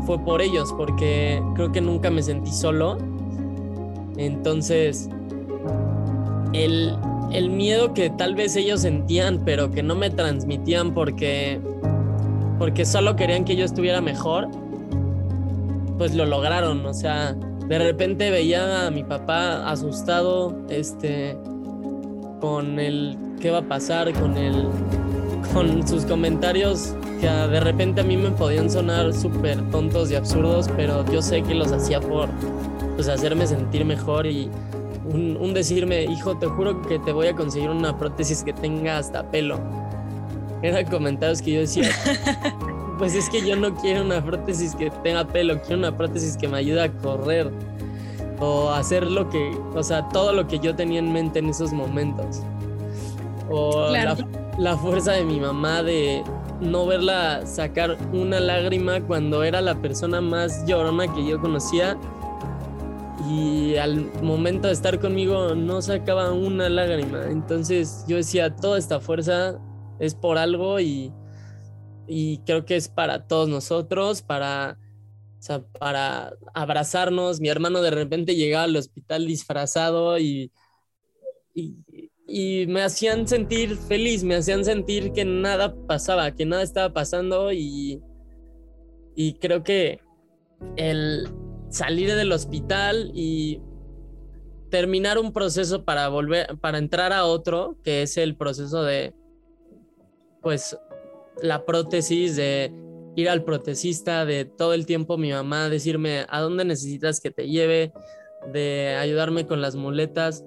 fue 0.07 0.19
por 0.19 0.43
ellos, 0.43 0.73
porque 0.77 1.41
creo 1.55 1.71
que 1.71 1.81
nunca 1.81 2.11
me 2.11 2.23
sentí 2.23 2.51
solo. 2.51 2.99
Entonces, 4.17 5.09
el, 6.53 6.97
el 7.33 7.51
miedo 7.51 7.95
que 7.95 8.11
tal 8.11 8.35
vez 8.35 8.57
ellos 8.57 8.81
sentían, 8.81 9.43
pero 9.45 9.71
que 9.71 9.83
no 9.83 9.95
me 9.95 10.11
transmitían 10.11 10.95
porque, 10.95 11.61
porque 12.59 12.85
solo 12.85 13.17
querían 13.17 13.45
que 13.45 13.57
yo 13.57 13.65
estuviera 13.65 14.01
mejor, 14.01 14.49
pues 15.99 16.15
lo 16.15 16.27
lograron. 16.27 16.85
O 16.87 16.95
sea, 16.95 17.35
de 17.69 17.79
repente 17.79 18.31
veía 18.31 18.87
a 18.87 18.91
mi 18.91 19.05
papá 19.05 19.69
asustado, 19.71 20.57
este, 20.69 21.37
con 22.41 22.79
el 22.79 23.17
qué 23.41 23.51
va 23.51 23.59
a 23.59 23.69
pasar, 23.69 24.13
con 24.13 24.37
el, 24.37 24.69
con 25.53 25.87
sus 25.87 26.05
comentarios 26.05 26.95
que 27.21 27.29
de 27.29 27.61
repente 27.61 28.01
a 28.01 28.05
mí 28.05 28.17
me 28.17 28.31
podían 28.31 28.71
sonar 28.71 29.13
súper 29.13 29.61
tontos 29.71 30.11
y 30.11 30.15
absurdos, 30.15 30.69
pero 30.77 31.05
yo 31.11 31.23
sé 31.23 31.43
que 31.43 31.55
los 31.55 31.73
hacía 31.73 32.01
por 32.01 32.29
pues, 32.97 33.09
hacerme 33.09 33.47
sentir 33.47 33.85
mejor 33.85 34.27
y 34.27 34.51
un, 35.15 35.55
decirme, 35.55 36.05
hijo, 36.05 36.37
te 36.37 36.47
juro 36.47 36.83
que 36.83 36.99
te 36.99 37.13
voy 37.13 37.29
a 37.29 37.35
conseguir 37.35 37.71
una 37.71 37.97
prótesis 37.97 38.43
que 38.43 38.53
tenga 38.53 38.99
hasta 38.99 39.23
pelo. 39.31 39.59
Eran 40.63 40.85
comentarios 40.87 41.41
que 41.41 41.53
yo 41.53 41.61
decía, 41.61 41.91
pues 42.99 43.15
es 43.15 43.29
que 43.29 43.47
yo 43.47 43.57
no 43.57 43.75
quiero 43.75 44.03
una 44.03 44.25
prótesis 44.25 44.75
que 44.75 44.91
tenga 45.03 45.25
pelo, 45.27 45.61
quiero 45.63 45.79
una 45.79 45.97
prótesis 45.97 46.37
que 46.37 46.49
me 46.49 46.59
ayude 46.59 46.83
a 46.83 46.93
correr 46.93 47.51
o 48.41 48.71
hacer 48.71 49.11
lo 49.11 49.29
que, 49.31 49.57
o 49.75 49.83
sea, 49.83 50.09
todo 50.09 50.33
lo 50.33 50.47
que 50.47 50.59
yo 50.59 50.75
tenía 50.75 50.99
en 50.99 51.13
mente 51.13 51.39
en 51.39 51.49
esos 51.49 51.73
momentos. 51.73 52.43
O 53.51 53.91
la, 53.91 54.17
la 54.59 54.77
fuerza 54.77 55.13
de 55.13 55.25
mi 55.25 55.39
mamá 55.39 55.83
de 55.83 56.25
no 56.61 56.87
verla 56.87 57.47
sacar 57.47 57.97
una 58.13 58.41
lágrima 58.41 59.01
cuando 59.01 59.45
era 59.45 59.61
la 59.61 59.75
persona 59.75 60.21
más 60.21 60.67
llorona 60.67 61.13
que 61.13 61.25
yo 61.25 61.41
conocía 61.41 61.97
y 63.29 63.77
al 63.77 64.11
momento 64.23 64.69
de 64.69 64.75
estar 64.75 65.01
conmigo 65.01 65.55
no 65.55 65.81
sacaba 65.83 66.33
una 66.33 66.69
lágrima. 66.69 67.27
Entonces 67.31 68.05
yo 68.07 68.17
decía, 68.17 68.55
toda 68.55 68.79
esta 68.79 69.01
fuerza 69.01 69.59
es 69.99 70.15
por 70.15 70.39
algo 70.39 70.81
y, 70.81 71.13
y 72.07 72.39
creo 72.39 72.65
que 72.65 72.77
es 72.77 72.89
para 72.89 73.27
todos 73.27 73.49
nosotros, 73.49 74.23
para, 74.23 74.79
para 75.79 76.35
abrazarnos. 76.55 77.41
Mi 77.41 77.49
hermano 77.49 77.81
de 77.83 77.91
repente 77.91 78.35
llegaba 78.35 78.65
al 78.65 78.77
hospital 78.77 79.27
disfrazado 79.27 80.19
y, 80.19 80.51
y, 81.55 81.77
y 82.27 82.67
me 82.67 82.83
hacían 82.83 83.29
sentir 83.29 83.77
feliz, 83.77 84.25
me 84.25 84.37
hacían 84.37 84.65
sentir 84.65 85.13
que 85.13 85.25
nada 85.25 85.75
pasaba, 85.87 86.33
que 86.33 86.45
nada 86.47 86.63
estaba 86.63 86.93
pasando 86.93 87.53
y, 87.53 88.03
y 89.15 89.35
creo 89.35 89.63
que 89.63 90.01
el 90.77 91.29
salir 91.75 92.15
del 92.15 92.31
hospital 92.31 93.11
y 93.15 93.61
terminar 94.71 95.19
un 95.19 95.33
proceso 95.33 95.85
para 95.85 96.09
volver, 96.09 96.57
para 96.61 96.79
entrar 96.79 97.13
a 97.13 97.25
otro, 97.25 97.77
que 97.83 98.03
es 98.03 98.17
el 98.17 98.37
proceso 98.37 98.85
de, 98.85 99.13
pues, 100.41 100.79
la 101.43 101.65
prótesis, 101.65 102.37
de 102.37 102.73
ir 103.17 103.29
al 103.29 103.43
protesista, 103.43 104.25
de 104.25 104.45
todo 104.45 104.73
el 104.73 104.87
tiempo 104.87 105.19
mi 105.19 105.33
mamá 105.33 105.69
decirme 105.69 106.27
a 106.29 106.41
dónde 106.41 106.65
necesitas 106.65 107.21
que 107.21 107.33
te 107.33 107.49
lleve, 107.49 107.93
de 108.53 108.97
ayudarme 108.97 109.47
con 109.47 109.61
las 109.61 109.75
muletas. 109.75 110.45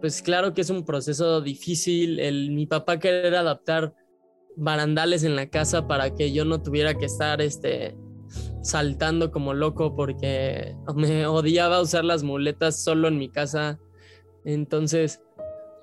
Pues 0.00 0.22
claro 0.22 0.54
que 0.54 0.62
es 0.62 0.70
un 0.70 0.84
proceso 0.84 1.40
difícil, 1.40 2.18
el, 2.18 2.50
mi 2.50 2.66
papá 2.66 2.98
querer 2.98 3.36
adaptar 3.36 3.94
barandales 4.56 5.22
en 5.22 5.36
la 5.36 5.48
casa 5.48 5.86
para 5.86 6.16
que 6.16 6.32
yo 6.32 6.44
no 6.44 6.60
tuviera 6.60 6.94
que 6.94 7.04
estar 7.04 7.40
este, 7.40 7.96
saltando 8.62 9.30
como 9.30 9.54
loco 9.54 9.94
porque 9.94 10.74
me 10.94 11.26
odiaba 11.26 11.80
usar 11.80 12.04
las 12.04 12.22
muletas 12.22 12.82
solo 12.82 13.08
en 13.08 13.18
mi 13.18 13.28
casa. 13.28 13.78
Entonces 14.44 15.20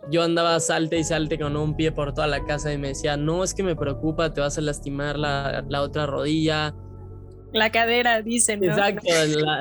yo 0.10 0.24
andaba 0.24 0.60
salte 0.60 0.98
y 0.98 1.04
salte 1.04 1.38
con 1.38 1.56
un 1.56 1.76
pie 1.76 1.92
por 1.92 2.14
toda 2.14 2.28
la 2.28 2.44
casa 2.46 2.74
y 2.74 2.78
me 2.78 2.90
decía, 2.90 3.18
no, 3.18 3.44
es 3.44 3.54
que 3.54 3.64
me 3.64 3.76
preocupa, 3.76 4.34
te 4.34 4.42
vas 4.42 4.58
a 4.58 4.62
lastimar 4.62 5.18
la, 5.18 5.64
otra 5.82 6.06
rodilla. 6.06 6.74
La 7.52 7.72
cadera, 7.72 8.22
dicen. 8.22 8.64
Exacto, 8.64 9.08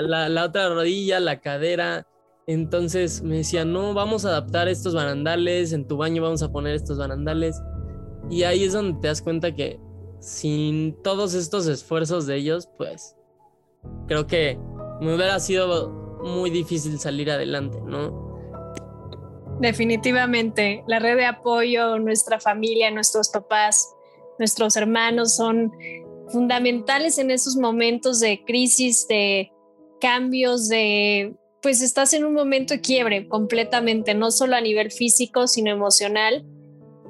la, 0.03 0.29
la, 0.29 0.45
otra 0.45 0.69
rodilla, 0.69 1.21
la 1.21 1.41
cadera. 1.41 2.07
Entonces 2.47 3.23
me 3.23 3.39
decía, 3.39 3.65
no, 3.65 3.93
vamos 3.95 4.25
a 4.25 4.29
adaptar 4.29 4.69
estos 4.69 4.95
barandales, 4.95 5.73
en 5.73 5.87
tu 5.87 5.97
baño 5.97 6.23
vamos 6.23 6.43
a 6.43 6.51
poner 6.51 6.75
estos 6.75 6.99
barandales. 6.99 7.61
Y 8.31 8.45
ahí 8.45 8.65
es 8.65 8.73
donde 8.73 9.01
te 9.01 9.09
das 9.09 9.21
cuenta 9.23 9.55
que 9.55 9.79
sin 10.21 11.01
todos 11.03 11.35
estos 11.35 11.67
esfuerzos 11.67 12.27
de 12.27 12.37
ellos, 12.37 12.69
pues 12.77 13.17
creo 14.07 14.27
que 14.27 14.59
me 15.01 15.15
hubiera 15.15 15.39
sido 15.41 15.91
muy 16.23 16.51
difícil 16.51 16.99
salir 16.99 17.31
adelante, 17.31 17.79
¿no? 17.85 18.27
Definitivamente, 19.61 20.85
la 20.87 20.99
red 20.99 21.17
de 21.17 21.27
apoyo, 21.27 21.99
nuestra 21.99 22.39
familia, 22.39 22.91
nuestros 22.91 23.29
papás, 23.29 23.89
nuestros 24.39 24.77
hermanos 24.77 25.35
son 25.35 25.73
fundamentales 26.29 27.19
en 27.19 27.31
esos 27.31 27.57
momentos 27.57 28.21
de 28.21 28.45
crisis, 28.45 29.07
de 29.09 29.51
cambios, 30.01 30.69
de 30.69 31.35
pues 31.61 31.83
estás 31.83 32.13
en 32.13 32.25
un 32.25 32.35
momento 32.35 32.75
de 32.75 32.81
quiebre 32.81 33.27
completamente, 33.27 34.15
no 34.15 34.31
solo 34.31 34.55
a 34.55 34.61
nivel 34.61 34.93
físico, 34.93 35.49
sino 35.49 35.71
emocional 35.71 36.47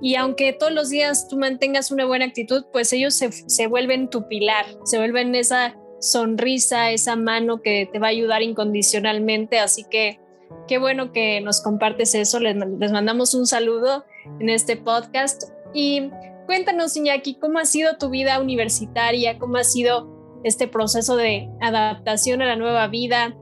y 0.01 0.15
aunque 0.15 0.53
todos 0.53 0.73
los 0.73 0.91
días 0.91 1.29
tú 1.29 1.37
mantengas 1.37 1.91
una 1.91 2.07
buena 2.07 2.27
actitud, 2.27 2.65
pues 2.73 2.93
ellos 2.93 3.15
se, 3.15 3.67
vuelven 3.67 4.11
tu 4.11 4.29
pilar, 4.29 4.67
se 4.85 4.99
vuelven 4.99 5.35
esa 5.35 5.77
sonrisa, 6.01 6.93
esa 6.93 7.17
mano 7.17 7.63
que 7.63 7.89
te 7.93 7.99
va 7.99 8.07
a 8.07 8.11
ayudar 8.11 8.43
incondicionalmente. 8.43 9.59
Así 9.59 9.85
que 9.91 10.21
qué 10.69 10.79
bueno 10.79 11.13
que 11.13 11.41
nos 11.41 11.61
compartes 11.63 12.15
eso. 12.15 12.39
Les, 12.39 12.57
les 12.57 12.93
mandamos 12.93 13.35
un 13.35 13.47
saludo 13.47 14.05
en 14.39 14.49
este 14.49 14.77
podcast. 14.77 15.51
Y 15.75 16.11
cuéntanos, 16.47 16.97
Iñaki, 16.97 17.35
¿cómo 17.35 17.59
ha 17.59 17.65
sido 17.65 17.99
tu 17.99 18.09
vida 18.09 18.41
universitaria? 18.41 19.39
¿Cómo 19.39 19.57
ha 19.57 19.65
sido 19.65 20.41
este 20.45 20.69
proceso 20.69 21.17
de 21.17 21.49
adaptación 21.61 22.41
a 22.41 22.47
la 22.47 22.57
nueva 22.57 22.87
vida? 22.87 23.37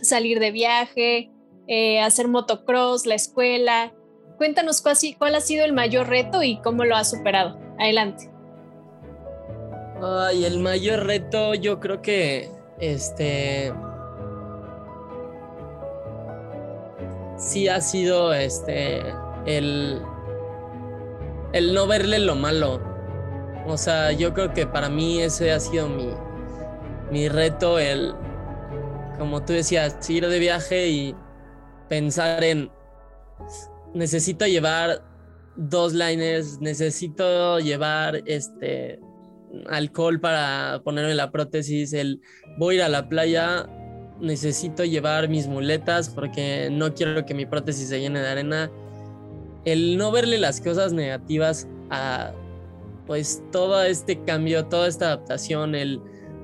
Salir 0.00 0.40
de 0.40 0.50
viaje, 0.50 1.30
eh, 1.68 2.00
hacer 2.00 2.26
motocross, 2.26 3.04
la 3.04 3.16
escuela. 3.16 3.92
Cuéntanos 4.40 4.80
cuál, 4.80 5.34
ha 5.34 5.40
sido 5.42 5.66
el 5.66 5.74
mayor 5.74 6.08
reto 6.08 6.42
y 6.42 6.56
cómo 6.62 6.86
lo 6.86 6.96
has 6.96 7.10
superado. 7.10 7.58
Adelante. 7.78 8.30
Ay, 10.02 10.46
el 10.46 10.60
mayor 10.60 11.04
reto 11.04 11.52
yo 11.52 11.78
creo 11.78 12.00
que 12.00 12.48
este 12.78 13.70
sí 17.36 17.68
ha 17.68 17.82
sido 17.82 18.32
este 18.32 19.02
el 19.44 20.00
el 21.52 21.74
no 21.74 21.86
verle 21.86 22.18
lo 22.18 22.34
malo. 22.34 22.80
O 23.66 23.76
sea, 23.76 24.10
yo 24.12 24.32
creo 24.32 24.54
que 24.54 24.66
para 24.66 24.88
mí 24.88 25.20
ese 25.20 25.52
ha 25.52 25.60
sido 25.60 25.86
mi 25.86 26.14
mi 27.10 27.28
reto 27.28 27.78
el 27.78 28.14
como 29.18 29.44
tú 29.44 29.52
decías, 29.52 30.08
ir 30.08 30.26
de 30.26 30.38
viaje 30.38 30.88
y 30.88 31.14
pensar 31.90 32.42
en 32.42 32.70
necesito 33.94 34.46
llevar 34.46 35.02
dos 35.56 35.92
liners, 35.92 36.60
necesito 36.60 37.58
llevar 37.58 38.22
este 38.26 39.00
alcohol 39.68 40.20
para 40.20 40.80
ponerme 40.84 41.14
la 41.14 41.30
prótesis, 41.30 41.92
el 41.92 42.20
voy 42.58 42.74
a 42.74 42.78
ir 42.78 42.82
a 42.84 42.88
la 42.88 43.08
playa, 43.08 43.68
necesito 44.20 44.84
llevar 44.84 45.28
mis 45.28 45.46
muletas 45.48 46.08
porque 46.08 46.68
no 46.70 46.94
quiero 46.94 47.24
que 47.24 47.34
mi 47.34 47.46
prótesis 47.46 47.88
se 47.88 48.00
llene 48.00 48.20
de 48.20 48.28
arena. 48.28 48.70
El 49.64 49.96
no 49.98 50.12
verle 50.12 50.38
las 50.38 50.60
cosas 50.60 50.92
negativas 50.92 51.68
a 51.90 52.32
pues 53.06 53.42
todo 53.50 53.82
este 53.82 54.22
cambio, 54.22 54.66
toda 54.66 54.86
esta 54.86 55.06
adaptación, 55.06 55.74
el 55.74 56.00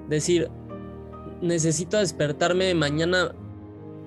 decir 0.09 0.51
necesito 1.41 1.99
despertarme 1.99 2.75
mañana 2.75 3.35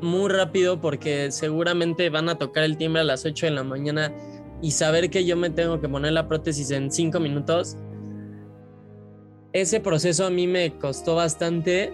muy 0.01 0.29
rápido 0.29 0.79
porque 0.82 1.32
seguramente 1.32 2.10
van 2.10 2.29
a 2.29 2.38
tocar 2.38 2.63
el 2.63 2.77
timbre 2.77 3.01
a 3.01 3.06
las 3.06 3.25
8 3.25 3.48
de 3.48 3.51
la 3.51 3.63
mañana 3.63 4.13
y 4.62 4.72
saber 4.72 5.10
que 5.10 5.25
yo 5.25 5.38
me 5.38 5.50
tengo 5.50 5.79
que 5.79 5.88
poner 5.88 6.13
la 6.13 6.27
prótesis 6.27 6.72
en 6.72 6.91
5 6.91 7.20
minutos, 7.20 7.77
ese 9.53 9.79
proceso 9.79 10.25
a 10.25 10.29
mí 10.29 10.48
me 10.48 10.77
costó 10.77 11.15
bastante 11.15 11.94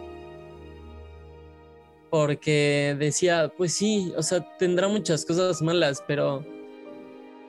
porque 2.10 2.96
decía, 2.98 3.52
pues 3.58 3.74
sí, 3.74 4.14
o 4.16 4.24
sea, 4.24 4.46
tendrá 4.58 4.88
muchas 4.88 5.26
cosas 5.26 5.62
malas, 5.62 6.04
pero 6.08 6.46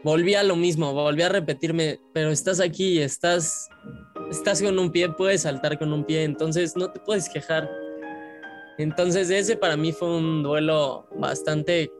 volví 0.02 0.34
a 0.34 0.42
lo 0.42 0.56
mismo, 0.56 0.92
volví 0.92 1.22
a 1.22 1.28
repetirme, 1.28 2.00
pero 2.12 2.30
estás 2.30 2.60
aquí, 2.60 3.00
estás, 3.00 3.68
estás 4.30 4.62
con 4.62 4.78
un 4.78 4.90
pie, 4.90 5.08
puedes 5.10 5.42
saltar 5.42 5.78
con 5.78 5.92
un 5.92 6.04
pie, 6.04 6.24
entonces 6.24 6.76
no 6.76 6.90
te 6.90 7.00
puedes 7.00 7.28
quejar 7.28 7.68
entonces 8.78 9.30
ese 9.30 9.56
para 9.56 9.76
mí 9.76 9.92
fue 9.92 10.16
un 10.16 10.42
duelo 10.42 11.06
bastante 11.16 11.90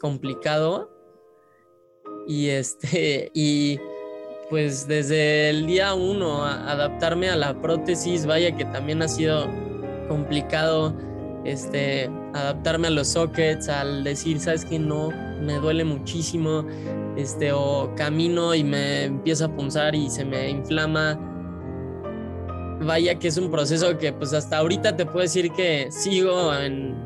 complicado. 0.00 0.90
Y 2.26 2.48
este, 2.48 3.30
y 3.34 3.78
pues 4.50 4.86
desde 4.86 5.50
el 5.50 5.66
día 5.66 5.94
uno 5.94 6.44
adaptarme 6.44 7.30
a 7.30 7.36
la 7.36 7.60
prótesis, 7.60 8.26
vaya 8.26 8.54
que 8.56 8.64
también 8.66 9.02
ha 9.02 9.08
sido 9.08 9.46
complicado 10.08 10.94
este, 11.44 12.10
adaptarme 12.34 12.88
a 12.88 12.90
los 12.90 13.08
sockets, 13.08 13.68
al 13.68 14.04
decir, 14.04 14.38
sabes 14.38 14.64
que 14.64 14.78
no, 14.78 15.10
me 15.40 15.54
duele 15.54 15.84
muchísimo, 15.84 16.64
este, 17.16 17.52
o 17.52 17.92
camino 17.96 18.54
y 18.54 18.62
me 18.62 19.04
empieza 19.04 19.46
a 19.46 19.56
punzar 19.56 19.94
y 19.94 20.10
se 20.10 20.24
me 20.24 20.50
inflama. 20.50 21.18
Vaya 22.84 23.18
que 23.18 23.28
es 23.28 23.36
un 23.38 23.50
proceso 23.50 23.96
que 23.98 24.12
pues 24.12 24.32
hasta 24.32 24.58
ahorita 24.58 24.96
te 24.96 25.06
puedo 25.06 25.20
decir 25.20 25.52
que 25.52 25.88
sigo 25.90 26.50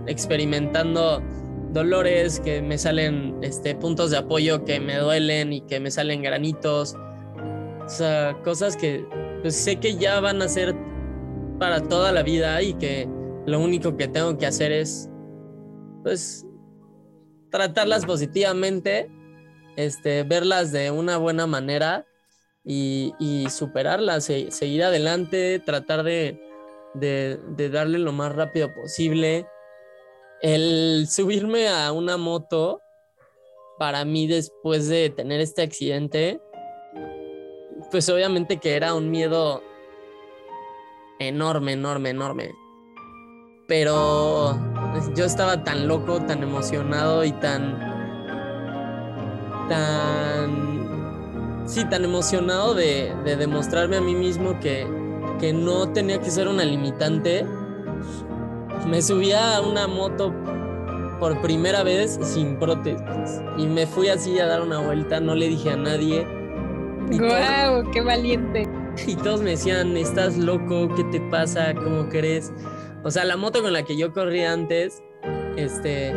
experimentando 0.07 1.23
dolores, 1.73 2.41
que 2.41 2.63
me 2.63 2.79
salen 2.79 3.37
este, 3.43 3.75
puntos 3.75 4.11
de 4.11 4.17
apoyo 4.17 4.65
que 4.65 4.81
me 4.81 4.97
duelen 4.97 5.53
y 5.53 5.61
que 5.61 5.79
me 5.79 5.91
salen 5.91 6.23
granitos. 6.23 6.95
O 7.85 7.89
sea, 7.89 8.37
cosas 8.43 8.77
que 8.77 9.05
pues 9.43 9.55
sé 9.55 9.77
que 9.77 9.97
ya 9.97 10.21
van 10.21 10.41
a 10.41 10.49
ser 10.49 10.75
para 11.59 11.81
toda 11.81 12.11
la 12.13 12.23
vida 12.23 12.63
y 12.63 12.75
que 12.75 13.09
lo 13.47 13.61
único 13.61 13.97
que 13.97 14.09
tengo 14.09 14.37
que 14.39 14.47
hacer 14.47 14.73
es 14.73 15.11
pues 16.03 16.47
tratarlas 17.51 18.07
positivamente, 18.07 19.11
este, 19.77 20.23
verlas 20.23 20.73
de 20.73 20.91
una 20.91 21.19
buena 21.19 21.47
manera 21.47 22.07
y, 22.67 23.47
superarlas, 23.49 24.25
seguir 24.25 24.83
adelante, 24.83 25.61
tratar 25.61 26.03
de, 26.03 26.41
de 26.95 27.71
darle 27.71 27.99
lo 27.99 28.13
más 28.13 28.35
rápido 28.35 28.75
posible 28.75 29.47
el 30.41 31.07
subirme 31.11 31.69
a 31.69 31.93
una 31.93 32.17
moto, 32.17 32.81
para 33.79 34.05
mí 34.05 34.27
después 34.27 34.89
de 34.89 35.11
tener 35.11 35.41
este 35.41 35.63
accidente, 35.63 36.41
pues 37.91 38.09
obviamente 38.09 38.57
que 38.59 38.75
era 38.75 38.95
un 38.95 39.11
miedo 39.11 39.63
enorme, 41.19 41.73
enorme, 41.73 42.11
enorme. 42.11 42.55
Pero 43.69 44.59
yo 45.15 45.25
estaba 45.25 45.63
tan 45.65 45.89
loco, 45.89 46.21
tan 46.21 46.43
emocionado 46.43 47.25
y 47.25 47.33
tan... 47.33 47.79
tan... 49.69 50.66
Sí, 51.67 51.85
tan 51.91 52.05
emocionado 52.05 52.75
de, 52.75 53.15
demostrarme 53.25 53.97
a 53.97 54.01
mí 54.01 54.15
mismo 54.15 54.59
que, 54.61 54.87
que 55.41 55.53
no 55.53 55.91
tenía 55.93 56.21
que 56.21 56.31
ser 56.31 56.49
una 56.49 56.65
limitante 56.65 57.45
me 58.87 59.03
subía 59.03 59.57
a 59.57 59.63
una 59.63 59.89
moto 59.89 60.33
por 61.19 61.41
primera 61.41 61.83
vez 61.83 62.19
sin 62.23 62.59
prótesis 62.59 63.43
y 63.57 63.67
me 63.67 63.87
fui 63.87 64.09
así 64.09 64.39
a 64.39 64.47
dar 64.47 64.63
una 64.63 64.79
vuelta, 64.79 65.19
no 65.19 65.35
le 65.35 65.49
dije 65.49 65.71
a 65.71 65.77
nadie. 65.77 66.27
¡Guau! 67.11 67.91
¡Qué 67.91 68.01
valiente! 68.01 68.69
Y 69.07 69.17
todos 69.17 69.43
me 69.43 69.51
decían, 69.51 69.97
estás 69.97 70.37
loco, 70.37 70.89
¿qué 70.95 71.05
te 71.05 71.21
pasa? 71.21 71.75
¿Cómo 71.75 72.09
crees? 72.09 72.53
O 73.05 73.11
sea, 73.11 73.25
la 73.25 73.37
moto 73.37 73.63
con 73.63 73.73
la 73.73 73.83
que 73.83 73.97
yo 73.97 74.13
corría 74.13 74.53
antes, 74.53 75.03
este, 75.57 76.15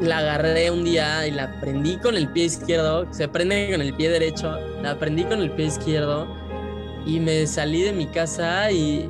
la 0.00 0.18
agarré 0.18 0.70
un 0.70 0.84
día 0.84 1.26
y 1.26 1.30
la 1.30 1.60
prendí 1.60 1.96
con 1.98 2.16
el 2.16 2.28
pie 2.28 2.44
izquierdo, 2.44 3.12
se 3.12 3.28
prende 3.28 3.70
con 3.70 3.80
el 3.82 3.94
pie 3.94 4.10
derecho, 4.10 4.58
la 4.82 4.98
prendí 4.98 5.24
con 5.24 5.40
el 5.40 5.50
pie 5.50 5.66
izquierdo 5.66 6.26
y 7.06 7.20
me 7.20 7.46
salí 7.46 7.82
de 7.82 7.92
mi 7.92 8.06
casa 8.06 8.70
y 8.70 9.08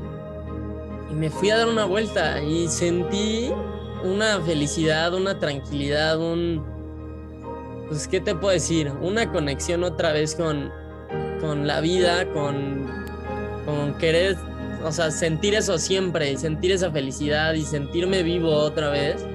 y 1.11 1.15
me 1.15 1.29
fui 1.29 1.51
a 1.51 1.57
dar 1.57 1.69
una 1.69 1.85
vuelta 1.85 2.41
y 2.41 2.69
sentí 2.69 3.51
una 4.05 4.41
felicidad, 4.41 5.13
una 5.15 5.39
tranquilidad, 5.39 6.19
un... 6.19 6.65
Pues, 7.89 8.07
¿qué 8.07 8.21
te 8.21 8.35
puedo 8.35 8.53
decir? 8.53 8.93
Una 9.01 9.31
conexión 9.33 9.83
otra 9.83 10.13
vez 10.13 10.37
con, 10.37 10.71
con 11.41 11.67
la 11.67 11.81
vida, 11.81 12.25
con, 12.33 12.89
con 13.67 13.99
querer, 13.99 14.37
o 14.85 14.93
sea, 14.93 15.11
sentir 15.11 15.55
eso 15.55 15.77
siempre, 15.79 16.37
sentir 16.37 16.71
esa 16.71 16.93
felicidad 16.93 17.55
y 17.55 17.63
sentirme 17.63 18.23
vivo 18.23 18.55
otra 18.55 18.91
vez. 18.91 19.27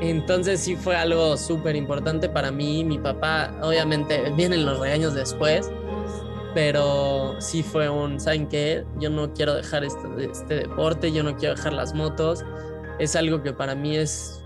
Entonces 0.00 0.60
sí 0.60 0.76
fue 0.76 0.96
algo 0.96 1.36
súper 1.36 1.74
importante 1.74 2.28
para 2.28 2.52
mí. 2.52 2.84
Mi 2.84 2.98
papá, 2.98 3.52
obviamente, 3.62 4.30
vienen 4.36 4.64
los 4.64 4.78
regaños 4.78 5.14
después, 5.14 5.70
pero 6.54 7.34
sí 7.40 7.62
fue 7.62 7.88
un, 7.88 8.20
¿saben 8.20 8.48
qué? 8.48 8.84
Yo 9.00 9.10
no 9.10 9.32
quiero 9.32 9.54
dejar 9.54 9.84
este, 9.84 10.08
este, 10.30 10.54
deporte, 10.54 11.10
yo 11.10 11.22
no 11.24 11.36
quiero 11.36 11.56
dejar 11.56 11.72
las 11.72 11.94
motos. 11.94 12.44
Es 13.00 13.16
algo 13.16 13.42
que 13.42 13.52
para 13.52 13.74
mí 13.74 13.96
es, 13.96 14.44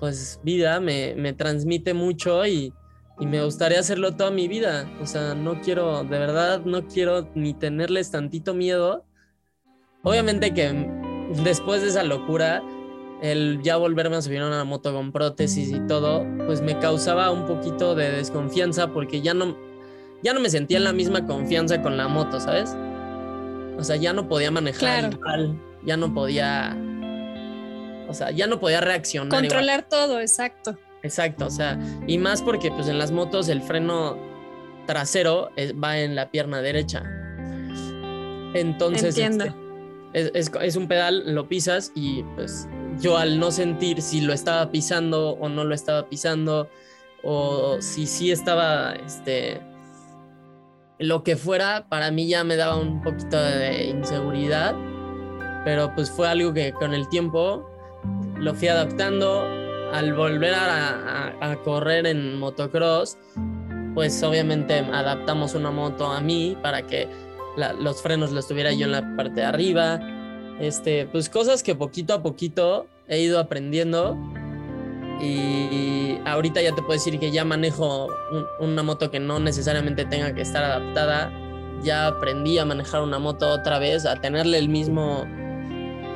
pues, 0.00 0.40
vida, 0.42 0.80
me, 0.80 1.14
me 1.14 1.32
transmite 1.32 1.94
mucho 1.94 2.44
y, 2.44 2.72
y, 3.20 3.26
me 3.26 3.44
gustaría 3.44 3.78
hacerlo 3.78 4.16
toda 4.16 4.32
mi 4.32 4.48
vida. 4.48 4.90
O 5.00 5.06
sea, 5.06 5.34
no 5.34 5.60
quiero, 5.60 6.02
de 6.02 6.18
verdad, 6.18 6.64
no 6.64 6.88
quiero 6.88 7.30
ni 7.36 7.54
tenerles 7.54 8.10
tantito 8.10 8.52
miedo. 8.52 9.04
Obviamente 10.02 10.52
que 10.54 10.88
después 11.44 11.82
de 11.82 11.88
esa 11.88 12.02
locura, 12.02 12.62
el 13.22 13.60
ya 13.62 13.76
volverme 13.76 14.16
a 14.16 14.22
subir 14.22 14.40
a 14.40 14.46
una 14.46 14.64
moto 14.64 14.92
con 14.92 15.12
prótesis 15.12 15.70
y 15.70 15.80
todo, 15.86 16.26
pues 16.46 16.60
me 16.60 16.78
causaba 16.78 17.30
un 17.30 17.46
poquito 17.46 17.94
de 17.94 18.10
desconfianza 18.10 18.92
porque 18.92 19.22
ya 19.22 19.34
no, 19.34 19.56
ya 20.22 20.32
no 20.32 20.40
me 20.40 20.50
sentía 20.50 20.78
en 20.78 20.84
la 20.84 20.92
misma 20.92 21.26
confianza 21.26 21.82
con 21.82 21.96
la 21.96 22.08
moto, 22.08 22.40
¿sabes? 22.40 22.76
O 23.78 23.84
sea, 23.84 23.96
ya 23.96 24.12
no 24.12 24.28
podía 24.28 24.50
manejar 24.50 25.12
igual, 25.12 25.60
ya 25.84 25.96
no 25.96 26.12
podía, 26.12 26.76
o 28.08 28.14
sea, 28.14 28.30
ya 28.30 28.46
no 28.46 28.58
podía 28.58 28.80
reaccionar. 28.80 29.40
Controlar 29.40 29.88
todo, 29.88 30.20
exacto. 30.20 30.78
Exacto, 31.02 31.46
o 31.46 31.50
sea, 31.50 31.78
y 32.06 32.18
más 32.18 32.42
porque 32.42 32.70
pues 32.70 32.88
en 32.88 32.98
las 32.98 33.12
motos 33.12 33.48
el 33.48 33.62
freno 33.62 34.18
trasero 34.86 35.50
va 35.82 35.98
en 35.98 36.14
la 36.16 36.30
pierna 36.30 36.60
derecha. 36.60 37.04
Entonces, 38.54 39.16
este, 39.18 39.52
es, 40.12 40.50
es, 40.60 40.76
un 40.76 40.88
pedal, 40.88 41.34
lo 41.34 41.46
pisas 41.46 41.92
y 41.94 42.22
pues 42.34 42.66
yo 43.00 43.16
al 43.16 43.38
no 43.38 43.50
sentir 43.50 44.02
si 44.02 44.20
lo 44.20 44.32
estaba 44.32 44.70
pisando 44.70 45.30
o 45.30 45.48
no 45.48 45.64
lo 45.64 45.74
estaba 45.74 46.08
pisando, 46.08 46.68
o 47.22 47.76
si 47.80 48.06
sí 48.06 48.30
estaba, 48.30 48.94
este, 48.94 49.60
lo 50.98 51.22
que 51.22 51.36
fuera, 51.36 51.86
para 51.88 52.10
mí 52.10 52.28
ya 52.28 52.44
me 52.44 52.56
daba 52.56 52.76
un 52.76 53.02
poquito 53.02 53.36
de 53.36 53.86
inseguridad, 53.86 54.74
pero 55.64 55.92
pues 55.94 56.10
fue 56.10 56.28
algo 56.28 56.54
que 56.54 56.72
con 56.72 56.94
el 56.94 57.08
tiempo 57.08 57.68
lo 58.38 58.54
fui 58.54 58.68
adaptando. 58.68 59.44
Al 59.92 60.14
volver 60.14 60.52
a, 60.54 61.56
correr 61.64 62.06
en 62.06 62.38
motocross, 62.38 63.16
pues 63.94 64.20
obviamente 64.22 64.80
adaptamos 64.80 65.54
una 65.54 65.70
moto 65.70 66.10
a 66.10 66.20
mí 66.20 66.56
para 66.60 66.82
que 66.82 67.08
los 67.78 68.02
frenos 68.02 68.32
los 68.32 68.48
tuviera 68.48 68.72
yo 68.72 68.86
en 68.86 68.92
la 68.92 69.16
parte 69.16 69.40
de 69.40 69.46
arriba. 69.46 70.00
Este, 70.60 71.06
pues 71.06 71.28
cosas 71.28 71.62
que 71.62 71.74
poquito 71.74 72.14
a 72.14 72.22
poquito 72.22 72.86
he 73.08 73.20
ido 73.20 73.38
aprendiendo 73.38 74.16
y 75.20 76.18
ahorita 76.26 76.60
ya 76.60 76.74
te 76.74 76.82
puedo 76.82 76.92
decir 76.92 77.18
que 77.18 77.30
ya 77.30 77.44
manejo 77.44 78.08
una 78.60 78.82
moto 78.82 79.10
que 79.10 79.20
no 79.20 79.38
necesariamente 79.38 80.04
tenga 80.04 80.34
que 80.34 80.42
estar 80.42 80.62
adaptada. 80.62 81.32
Ya 81.82 82.06
aprendí 82.06 82.58
a 82.58 82.64
manejar 82.64 83.02
una 83.02 83.18
moto 83.18 83.48
otra 83.48 83.78
vez, 83.78 84.06
a 84.06 84.20
tenerle 84.20 84.58
el 84.58 84.68
mismo, 84.68 85.24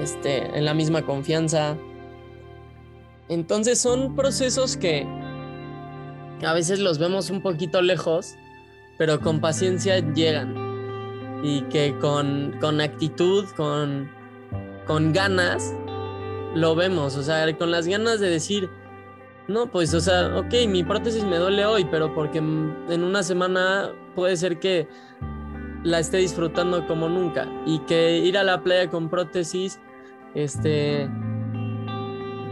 este, 0.01 0.47
en 0.57 0.65
la 0.65 0.75
misma 0.75 1.03
confianza. 1.03 1.77
Entonces 3.29 3.81
son 3.81 4.17
procesos 4.17 4.77
que 4.77 5.07
a 6.45 6.53
veces 6.53 6.79
los 6.79 6.99
vemos 6.99 7.31
un 7.31 7.43
poquito 7.43 7.81
lejos, 7.81 8.35
pero 8.99 9.21
con 9.21 9.41
paciencia 9.41 9.99
llegan. 10.15 10.69
Y 11.43 11.63
que 11.63 11.97
con, 11.99 12.57
con 12.61 12.83
actitud, 12.83 13.47
con, 13.57 14.11
con 14.91 15.13
ganas, 15.13 15.73
lo 16.57 16.75
vemos. 16.75 17.17
O 17.17 17.23
sea, 17.23 17.57
con 17.57 17.71
las 17.71 17.87
ganas 17.87 18.19
de 18.19 18.29
decir, 18.29 18.69
no, 19.47 19.71
pues, 19.71 19.95
o 19.95 20.01
sea, 20.01 20.37
ok, 20.37 20.53
mi 20.67 20.83
prótesis 20.83 21.23
me 21.23 21.37
duele 21.37 21.65
hoy, 21.65 21.87
pero 21.89 22.13
porque 22.13 22.39
en 22.39 23.05
una 23.05 23.23
semana 23.23 23.93
puede 24.17 24.37
ser 24.37 24.59
que 24.59 24.89
la 25.85 26.01
esté 26.01 26.17
disfrutando 26.17 26.89
como 26.89 27.09
nunca 27.09 27.47
y 27.67 27.79
que 27.87 28.19
ir 28.19 28.37
a 28.37 28.43
la 28.43 28.65
playa 28.65 28.91
con 28.91 29.09
prótesis, 29.09 29.79
este, 30.35 31.09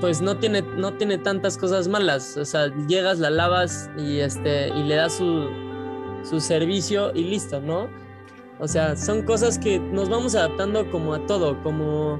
pues 0.00 0.20
no 0.20 0.36
tiene, 0.36 0.62
no 0.62 0.94
tiene 0.94 1.18
tantas 1.18 1.58
cosas 1.58 1.88
malas. 1.88 2.36
O 2.36 2.44
sea, 2.44 2.68
llegas, 2.86 3.18
la 3.18 3.30
lavas 3.30 3.90
y, 3.98 4.20
este, 4.20 4.68
y 4.68 4.84
le 4.84 4.94
das 4.94 5.14
su, 5.14 5.48
su 6.22 6.38
servicio 6.38 7.10
y 7.16 7.24
listo, 7.24 7.60
¿no? 7.60 7.88
O 8.60 8.66
sea, 8.66 8.96
son 8.96 9.22
cosas 9.22 9.58
que 9.58 9.78
nos 9.78 10.08
vamos 10.08 10.34
adaptando 10.34 10.90
como 10.90 11.14
a 11.14 11.26
todo, 11.26 11.62
como 11.62 12.18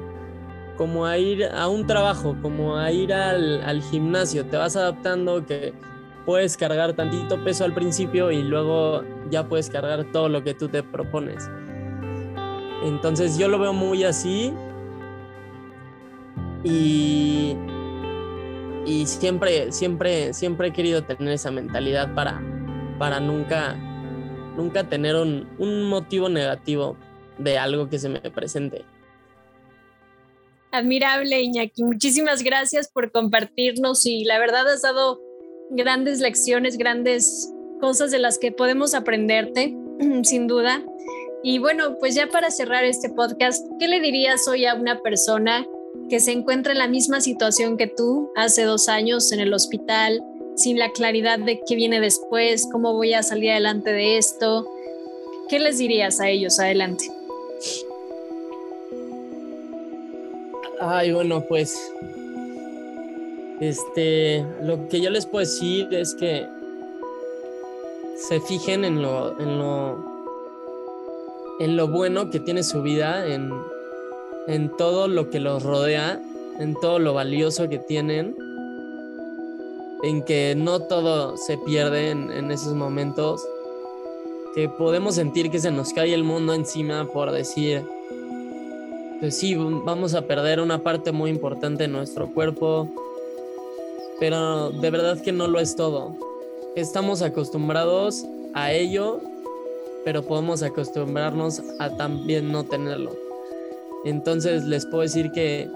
como 0.78 1.04
a 1.04 1.18
ir 1.18 1.44
a 1.44 1.68
un 1.68 1.86
trabajo, 1.86 2.36
como 2.40 2.76
a 2.78 2.90
ir 2.92 3.12
al, 3.12 3.82
gimnasio, 3.90 4.46
te 4.46 4.56
vas 4.56 4.76
adaptando 4.76 5.44
que 5.44 5.74
puedes 6.24 6.56
cargar 6.56 6.94
tantito 6.94 7.42
peso 7.42 7.64
al 7.64 7.74
principio 7.74 8.30
y 8.30 8.42
luego 8.42 9.02
ya 9.28 9.48
puedes 9.48 9.68
cargar 9.68 10.04
todo 10.12 10.28
lo 10.28 10.44
que 10.44 10.54
tú 10.54 10.68
te 10.68 10.84
propones. 10.84 11.50
Entonces 12.84 13.36
yo 13.36 13.48
lo 13.48 13.58
veo 13.58 13.72
muy 13.72 14.04
así 14.04 14.54
y, 16.62 17.56
y 18.86 19.04
siempre, 19.06 19.72
siempre, 19.72 20.32
siempre 20.32 20.68
he 20.68 20.72
querido 20.72 21.02
tener 21.02 21.34
esa 21.34 21.50
mentalidad 21.50 22.14
para, 22.14 22.40
para 23.00 23.18
nunca, 23.18 23.76
nunca 24.58 24.84
tener 24.84 25.16
un 25.16 25.88
motivo 25.88 26.28
negativo 26.28 26.96
de 27.38 27.56
algo 27.56 27.88
que 27.88 27.98
se 27.98 28.08
me 28.08 28.20
presente. 28.20 28.84
Admirable, 30.70 31.40
Iñaki. 31.40 31.82
Muchísimas 31.82 32.42
gracias 32.42 32.88
por 32.88 33.10
compartirnos 33.10 34.04
y 34.04 34.24
la 34.24 34.38
verdad 34.38 34.68
has 34.68 34.82
dado 34.82 35.20
grandes 35.70 36.20
lecciones, 36.20 36.76
grandes 36.76 37.50
cosas 37.80 38.10
de 38.10 38.18
las 38.18 38.38
que 38.38 38.52
podemos 38.52 38.94
aprenderte, 38.94 39.76
sin 40.24 40.46
duda. 40.46 40.82
Y 41.42 41.58
bueno, 41.58 41.96
pues 41.98 42.14
ya 42.14 42.26
para 42.26 42.50
cerrar 42.50 42.84
este 42.84 43.08
podcast, 43.08 43.66
¿qué 43.78 43.88
le 43.88 44.00
dirías 44.00 44.46
hoy 44.48 44.66
a 44.66 44.74
una 44.74 45.00
persona 45.00 45.66
que 46.10 46.20
se 46.20 46.32
encuentra 46.32 46.72
en 46.72 46.78
la 46.78 46.88
misma 46.88 47.20
situación 47.20 47.76
que 47.76 47.86
tú 47.86 48.30
hace 48.36 48.64
dos 48.64 48.88
años 48.88 49.32
en 49.32 49.40
el 49.40 49.54
hospital, 49.54 50.22
sin 50.58 50.78
la 50.78 50.90
claridad 50.90 51.38
de 51.38 51.60
qué 51.66 51.76
viene 51.76 52.00
después, 52.00 52.68
cómo 52.70 52.92
voy 52.92 53.14
a 53.14 53.22
salir 53.22 53.52
adelante 53.52 53.92
de 53.92 54.18
esto? 54.18 54.68
¿Qué 55.48 55.60
les 55.60 55.78
dirías 55.78 56.20
a 56.20 56.28
ellos 56.28 56.58
adelante? 56.58 57.04
Ay, 60.80 61.12
bueno, 61.12 61.44
pues 61.48 61.92
este, 63.60 64.44
lo 64.62 64.88
que 64.88 65.00
yo 65.00 65.10
les 65.10 65.26
puedo 65.26 65.44
decir 65.44 65.88
es 65.92 66.14
que 66.14 66.46
se 68.16 68.40
fijen 68.40 68.84
en 68.84 69.00
lo, 69.00 69.38
en 69.40 69.58
lo, 69.58 70.24
en 71.60 71.76
lo 71.76 71.88
bueno 71.88 72.30
que 72.30 72.40
tiene 72.40 72.62
su 72.62 72.82
vida, 72.82 73.26
en, 73.26 73.50
en 74.48 74.76
todo 74.76 75.06
lo 75.06 75.30
que 75.30 75.38
los 75.38 75.62
rodea, 75.62 76.20
en 76.58 76.74
todo 76.74 76.98
lo 76.98 77.14
valioso 77.14 77.68
que 77.68 77.78
tienen, 77.78 78.36
en 80.02 80.22
que 80.22 80.54
no 80.56 80.80
todo 80.80 81.36
se 81.36 81.58
pierde 81.58 82.10
en, 82.10 82.50
esos 82.50 82.74
momentos, 82.74 83.46
que 84.54 84.68
podemos 84.68 85.16
sentir 85.16 85.50
que 85.50 85.58
se 85.58 85.70
nos 85.70 85.92
cae 85.92 86.14
el 86.14 86.24
mundo 86.24 86.54
encima 86.54 87.06
por 87.06 87.32
decir, 87.32 87.84
pues 89.20 89.36
sí, 89.36 89.54
vamos 89.56 90.14
a 90.14 90.22
perder 90.22 90.60
una 90.60 90.82
parte 90.82 91.12
muy 91.12 91.30
importante 91.30 91.84
de 91.84 91.88
nuestro 91.88 92.32
cuerpo, 92.32 92.88
pero 94.20 94.70
de 94.70 94.90
verdad 94.90 95.20
que 95.20 95.32
no 95.32 95.48
lo 95.48 95.58
es 95.58 95.74
todo. 95.74 96.14
Estamos 96.76 97.22
acostumbrados 97.22 98.24
a 98.54 98.72
ello, 98.72 99.20
pero 100.04 100.22
podemos 100.22 100.62
acostumbrarnos 100.62 101.60
a 101.80 101.90
también 101.96 102.52
no 102.52 102.64
tenerlo. 102.64 103.16
Entonces 104.04 104.64
les 104.64 104.86
puedo 104.86 105.02
decir 105.02 105.32
que, 105.32 105.68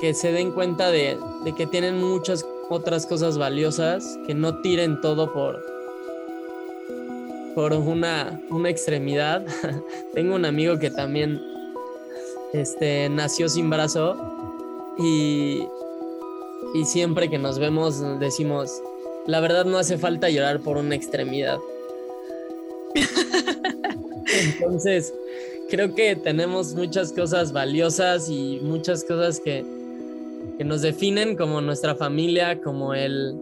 que 0.00 0.14
se 0.14 0.32
den 0.32 0.50
cuenta 0.50 0.90
de, 0.90 1.16
de 1.44 1.54
que 1.54 1.66
tienen 1.66 1.98
muchas 1.98 2.44
otras 2.68 3.06
cosas 3.06 3.38
valiosas, 3.38 4.18
que 4.26 4.34
no 4.34 4.60
tiren 4.60 5.00
todo 5.00 5.32
por, 5.32 5.64
por 7.54 7.72
una, 7.72 8.40
una 8.50 8.70
extremidad. 8.70 9.44
Tengo 10.14 10.34
un 10.34 10.44
amigo 10.44 10.78
que 10.78 10.90
también 10.90 11.40
este, 12.52 13.08
nació 13.08 13.48
sin 13.48 13.70
brazo 13.70 14.16
y, 14.98 15.66
y 16.74 16.84
siempre 16.84 17.30
que 17.30 17.38
nos 17.38 17.58
vemos 17.58 18.02
decimos, 18.18 18.82
la 19.26 19.40
verdad 19.40 19.64
no 19.64 19.78
hace 19.78 19.98
falta 19.98 20.28
llorar 20.30 20.60
por 20.60 20.76
una 20.76 20.94
extremidad. 20.94 21.58
Entonces, 24.58 25.12
creo 25.70 25.94
que 25.94 26.16
tenemos 26.16 26.74
muchas 26.74 27.12
cosas 27.12 27.52
valiosas 27.52 28.28
y 28.28 28.60
muchas 28.62 29.04
cosas 29.04 29.40
que, 29.40 29.64
que 30.56 30.64
nos 30.64 30.82
definen 30.82 31.36
como 31.36 31.60
nuestra 31.60 31.94
familia, 31.94 32.60
como 32.60 32.94
el, 32.94 33.36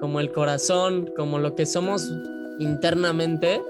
como 0.00 0.20
el 0.20 0.32
corazón, 0.32 1.10
como 1.16 1.38
lo 1.38 1.54
que 1.54 1.66
somos 1.66 2.10
internamente 2.58 3.60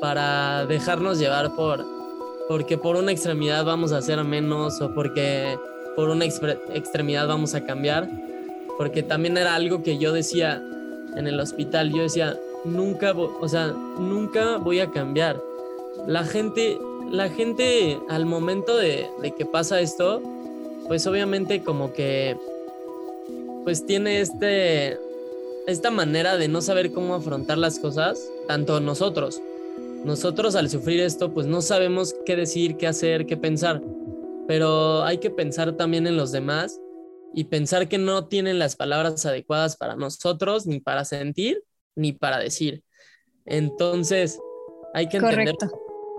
para 0.00 0.66
dejarnos 0.66 1.18
llevar 1.18 1.54
por 1.54 1.84
porque 2.48 2.78
por 2.78 2.96
una 2.96 3.12
extremidad 3.12 3.64
vamos 3.64 3.92
a 3.92 4.00
ser 4.00 4.24
menos 4.24 4.80
o 4.80 4.92
porque 4.94 5.58
por 5.94 6.08
una 6.08 6.24
extremidad 6.24 7.28
vamos 7.28 7.54
a 7.54 7.64
cambiar, 7.64 8.08
porque 8.78 9.02
también 9.02 9.36
era 9.36 9.54
algo 9.54 9.82
que 9.82 9.98
yo 9.98 10.12
decía 10.12 10.62
en 11.14 11.26
el 11.26 11.38
hospital, 11.38 11.92
yo 11.92 12.02
decía, 12.02 12.38
nunca, 12.64 13.12
o 13.12 13.48
sea, 13.48 13.66
nunca 13.68 14.56
voy 14.56 14.80
a 14.80 14.90
cambiar. 14.90 15.40
La 16.06 16.24
gente, 16.24 16.78
la 17.10 17.28
gente 17.28 17.98
al 18.08 18.24
momento 18.24 18.76
de, 18.76 19.06
de 19.20 19.32
que 19.32 19.44
pasa 19.44 19.80
esto, 19.80 20.22
pues 20.88 21.06
obviamente 21.06 21.62
como 21.62 21.92
que, 21.92 22.36
pues 23.64 23.86
tiene 23.86 24.20
este, 24.20 24.98
esta 25.66 25.90
manera 25.90 26.36
de 26.36 26.48
no 26.48 26.62
saber 26.62 26.92
cómo 26.92 27.14
afrontar 27.14 27.58
las 27.58 27.78
cosas, 27.78 28.30
tanto 28.48 28.80
nosotros. 28.80 29.40
Nosotros 30.04 30.54
al 30.54 30.70
sufrir 30.70 31.00
esto, 31.00 31.34
pues 31.34 31.46
no 31.46 31.60
sabemos 31.60 32.14
qué 32.24 32.36
decir, 32.36 32.76
qué 32.76 32.86
hacer, 32.86 33.26
qué 33.26 33.36
pensar, 33.36 33.82
pero 34.46 35.02
hay 35.04 35.18
que 35.18 35.30
pensar 35.30 35.76
también 35.76 36.06
en 36.06 36.16
los 36.16 36.32
demás 36.32 36.80
y 37.34 37.44
pensar 37.44 37.88
que 37.88 37.98
no 37.98 38.26
tienen 38.26 38.58
las 38.58 38.76
palabras 38.76 39.26
adecuadas 39.26 39.76
para 39.76 39.94
nosotros, 39.94 40.66
ni 40.66 40.80
para 40.80 41.04
sentir, 41.04 41.62
ni 41.94 42.12
para 42.12 42.38
decir. 42.38 42.82
Entonces, 43.44 44.40
hay 44.94 45.08
que 45.08 45.18
entender, 45.18 45.54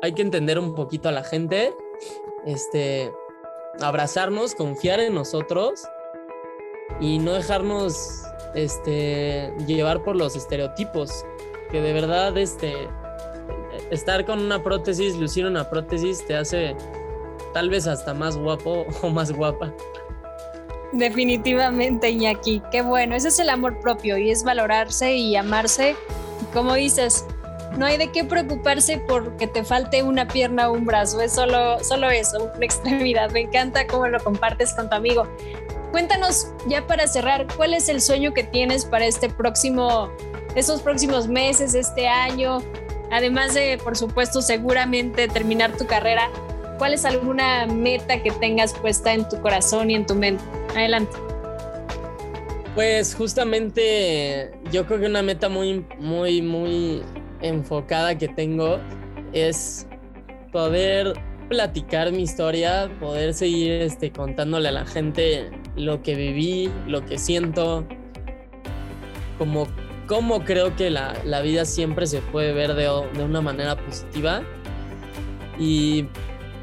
hay 0.04 0.14
que 0.14 0.22
entender 0.22 0.60
un 0.60 0.76
poquito 0.76 1.10
a 1.10 1.12
la 1.12 1.24
gente, 1.24 1.74
este, 2.46 3.12
abrazarnos, 3.82 4.56
confiar 4.56 5.00
en 5.00 5.14
nosotros 5.14 5.84
y 7.00 7.20
no 7.20 7.34
dejarnos 7.34 8.24
este, 8.56 9.54
llevar 9.66 10.04
por 10.04 10.16
los 10.16 10.36
estereotipos, 10.36 11.26
que 11.72 11.82
de 11.82 11.94
verdad 11.94 12.38
este, 12.38 12.74
estar 13.92 14.26
con 14.26 14.40
una 14.40 14.64
prótesis, 14.64 15.16
lucir 15.16 15.46
una 15.46 15.70
prótesis, 15.70 16.26
te 16.26 16.36
hace 16.36 16.76
tal 17.54 17.70
vez 17.70 17.88
hasta 17.88 18.14
más 18.14 18.38
guapo 18.38 18.86
o 19.02 19.10
más 19.10 19.32
guapa. 19.32 19.74
Definitivamente, 20.92 22.10
Iñaki, 22.10 22.64
qué 22.72 22.82
bueno, 22.82 23.16
ese 23.16 23.28
es 23.28 23.40
el 23.40 23.50
amor 23.50 23.80
propio 23.80 24.18
y 24.18 24.32
es 24.32 24.44
valorarse 24.44 25.16
y 25.16 25.36
amarse. 25.36 25.96
Como 26.52 26.74
dices, 26.74 27.26
no 27.80 27.86
hay 27.86 27.96
de 27.96 28.12
qué 28.12 28.26
preocuparse 28.26 29.02
porque 29.08 29.48
te 29.48 29.64
falte 29.64 30.04
una 30.04 30.28
pierna 30.28 30.70
o 30.70 30.74
un 30.74 30.86
brazo, 30.86 31.22
es 31.22 31.32
solo, 31.32 31.82
solo 31.82 32.10
eso, 32.10 32.52
una 32.54 32.54
extremidad. 32.66 33.32
Me 33.32 33.40
encanta 33.40 33.88
cómo 33.88 34.06
lo 34.08 34.20
compartes 34.20 34.74
con 34.74 34.90
tu 34.90 34.96
amigo. 34.96 35.26
Cuéntanos 35.92 36.52
ya 36.68 36.86
para 36.86 37.08
cerrar, 37.08 37.48
¿cuál 37.56 37.74
es 37.74 37.88
el 37.88 38.02
sueño 38.02 38.34
que 38.34 38.44
tienes 38.44 38.84
para 38.84 39.06
este 39.06 39.30
próximo, 39.30 40.12
estos 40.56 40.82
próximos 40.82 41.30
meses, 41.30 41.74
este 41.74 42.08
año? 42.08 42.60
Además 43.12 43.54
de, 43.54 43.80
por 43.82 43.96
supuesto, 43.96 44.42
seguramente 44.42 45.30
terminar 45.30 45.72
tu 45.78 45.88
carrera, 45.88 46.30
¿cuál 46.78 46.94
es 46.94 47.06
alguna 47.06 47.66
meta 47.66 48.22
que 48.22 48.32
tengas 48.32 48.74
puesta 48.74 49.14
en 49.14 49.28
tu 49.30 49.42
corazón 49.42 49.90
y 49.90 49.96
en 49.96 50.06
tu 50.06 50.16
mente? 50.16 50.44
Adelante. 50.76 51.18
Pues 52.76 53.16
justamente 53.16 54.52
yo 54.70 54.86
creo 54.86 55.00
que 55.00 55.06
una 55.08 55.24
meta 55.24 55.50
muy, 55.50 55.86
muy, 55.98 56.42
muy 56.42 57.04
enfocada 57.42 58.18
que 58.18 58.28
tengo 58.28 58.80
es 59.34 59.88
poder 60.52 61.14
platicar 61.50 62.12
mi 62.12 62.24
historia, 62.24 62.90
poder 63.00 63.34
seguir 63.34 63.72
este, 63.72 64.12
contándole 64.12 64.70
a 64.70 64.72
la 64.72 64.86
gente 64.86 65.50
lo 65.76 66.02
que 66.02 66.16
viví, 66.16 66.72
lo 66.88 67.06
que 67.06 67.18
siento, 67.18 67.86
como 69.38 69.68
cómo 70.08 70.44
creo 70.44 70.76
que 70.76 70.90
la, 70.90 71.14
la 71.24 71.42
vida 71.42 71.66
siempre 71.66 72.08
se 72.08 72.20
puede 72.20 72.52
ver 72.52 72.74
de, 72.74 72.84
de, 73.14 73.24
una 73.24 73.42
manera 73.42 73.76
positiva. 73.78 74.42
Y 75.58 76.08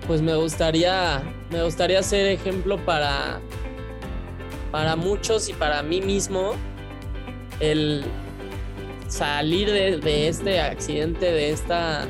pues 0.07 0.21
me 0.21 0.35
gustaría, 0.35 1.23
me 1.51 1.63
gustaría 1.63 2.03
ser 2.03 2.27
ejemplo 2.27 2.77
para, 2.85 3.41
para 4.73 4.97
muchos 4.97 5.49
y 5.49 5.53
para 5.53 5.83
mí 5.83 6.01
mismo 6.01 6.53
el 7.61 8.05
salir 9.09 9.71
de, 9.71 10.29
este 10.29 10.61
accidente, 10.61 11.27
de 11.27 11.51
esta 11.51 12.07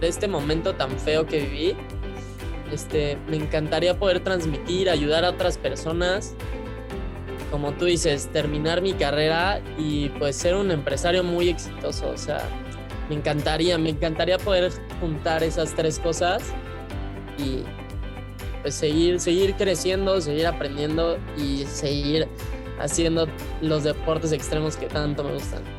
de 0.00 0.08
este 0.08 0.28
momento 0.28 0.74
tan 0.74 0.98
feo 0.98 1.26
que 1.26 1.40
viví. 1.40 1.76
Este, 2.72 3.16
me 3.28 3.36
encantaría 3.36 3.98
poder 3.98 4.20
transmitir, 4.20 4.90
ayudar 4.90 5.24
a 5.24 5.30
otras 5.30 5.56
personas. 5.58 6.34
Como 7.50 7.72
tú 7.72 7.84
dices, 7.84 8.28
terminar 8.32 8.82
mi 8.82 8.94
carrera 8.94 9.60
y 9.78 10.08
pues 10.10 10.36
ser 10.36 10.56
un 10.56 10.70
empresario 10.70 11.22
muy 11.22 11.48
exitoso. 11.48 12.10
O 12.10 12.18
sea, 12.18 12.42
me 13.08 13.14
encantaría, 13.14 13.78
me 13.78 13.90
encantaría 13.90 14.38
poder 14.38 14.72
juntar 15.00 15.42
esas 15.42 15.74
tres 15.74 15.98
cosas 15.98 16.42
y 17.38 17.62
pues 18.62 18.74
seguir, 18.74 19.20
seguir 19.20 19.54
creciendo, 19.54 20.20
seguir 20.20 20.46
aprendiendo 20.46 21.18
y 21.36 21.64
seguir 21.66 22.26
haciendo 22.80 23.28
los 23.60 23.84
deportes 23.84 24.32
extremos 24.32 24.76
que 24.76 24.86
tanto 24.86 25.22
me 25.22 25.34
gustan. 25.34 25.73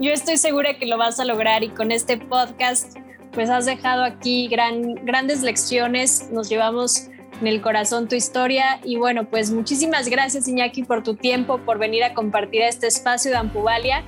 Yo 0.00 0.12
estoy 0.12 0.36
segura 0.36 0.78
que 0.78 0.86
lo 0.86 0.98
vas 0.98 1.18
a 1.20 1.24
lograr 1.24 1.64
y 1.64 1.70
con 1.70 1.90
este 1.90 2.18
podcast 2.18 2.96
pues 3.32 3.50
has 3.50 3.66
dejado 3.66 4.04
aquí 4.04 4.48
gran, 4.48 4.94
grandes 5.04 5.42
lecciones, 5.42 6.30
nos 6.30 6.48
llevamos 6.48 7.08
en 7.40 7.46
el 7.46 7.60
corazón 7.60 8.08
tu 8.08 8.14
historia 8.14 8.80
y 8.82 8.96
bueno, 8.96 9.28
pues 9.28 9.50
muchísimas 9.50 10.08
gracias 10.08 10.48
Iñaki 10.48 10.84
por 10.84 11.02
tu 11.02 11.16
tiempo, 11.16 11.58
por 11.58 11.78
venir 11.78 12.04
a 12.04 12.14
compartir 12.14 12.62
este 12.62 12.86
espacio 12.86 13.30
de 13.30 13.36
Ampuvalia 13.36 14.04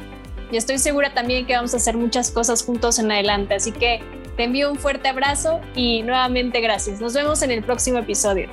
y 0.50 0.56
estoy 0.56 0.78
segura 0.78 1.12
también 1.12 1.46
que 1.46 1.54
vamos 1.54 1.74
a 1.74 1.76
hacer 1.76 1.96
muchas 1.96 2.30
cosas 2.30 2.62
juntos 2.62 2.98
en 2.98 3.10
adelante, 3.12 3.54
así 3.54 3.72
que 3.72 4.00
Te 4.38 4.44
envío 4.44 4.70
un 4.70 4.78
fuerte 4.78 5.08
abrazo 5.08 5.60
y 5.74 6.02
nuevamente 6.02 6.60
gracias. 6.60 7.00
Nos 7.00 7.12
vemos 7.12 7.42
en 7.42 7.50
el 7.50 7.64
próximo 7.64 7.98
episodio. 7.98 8.48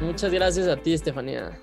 Muchas 0.00 0.32
gracias 0.32 0.68
a 0.68 0.76
ti, 0.76 0.94
Estefanía. 0.94 1.58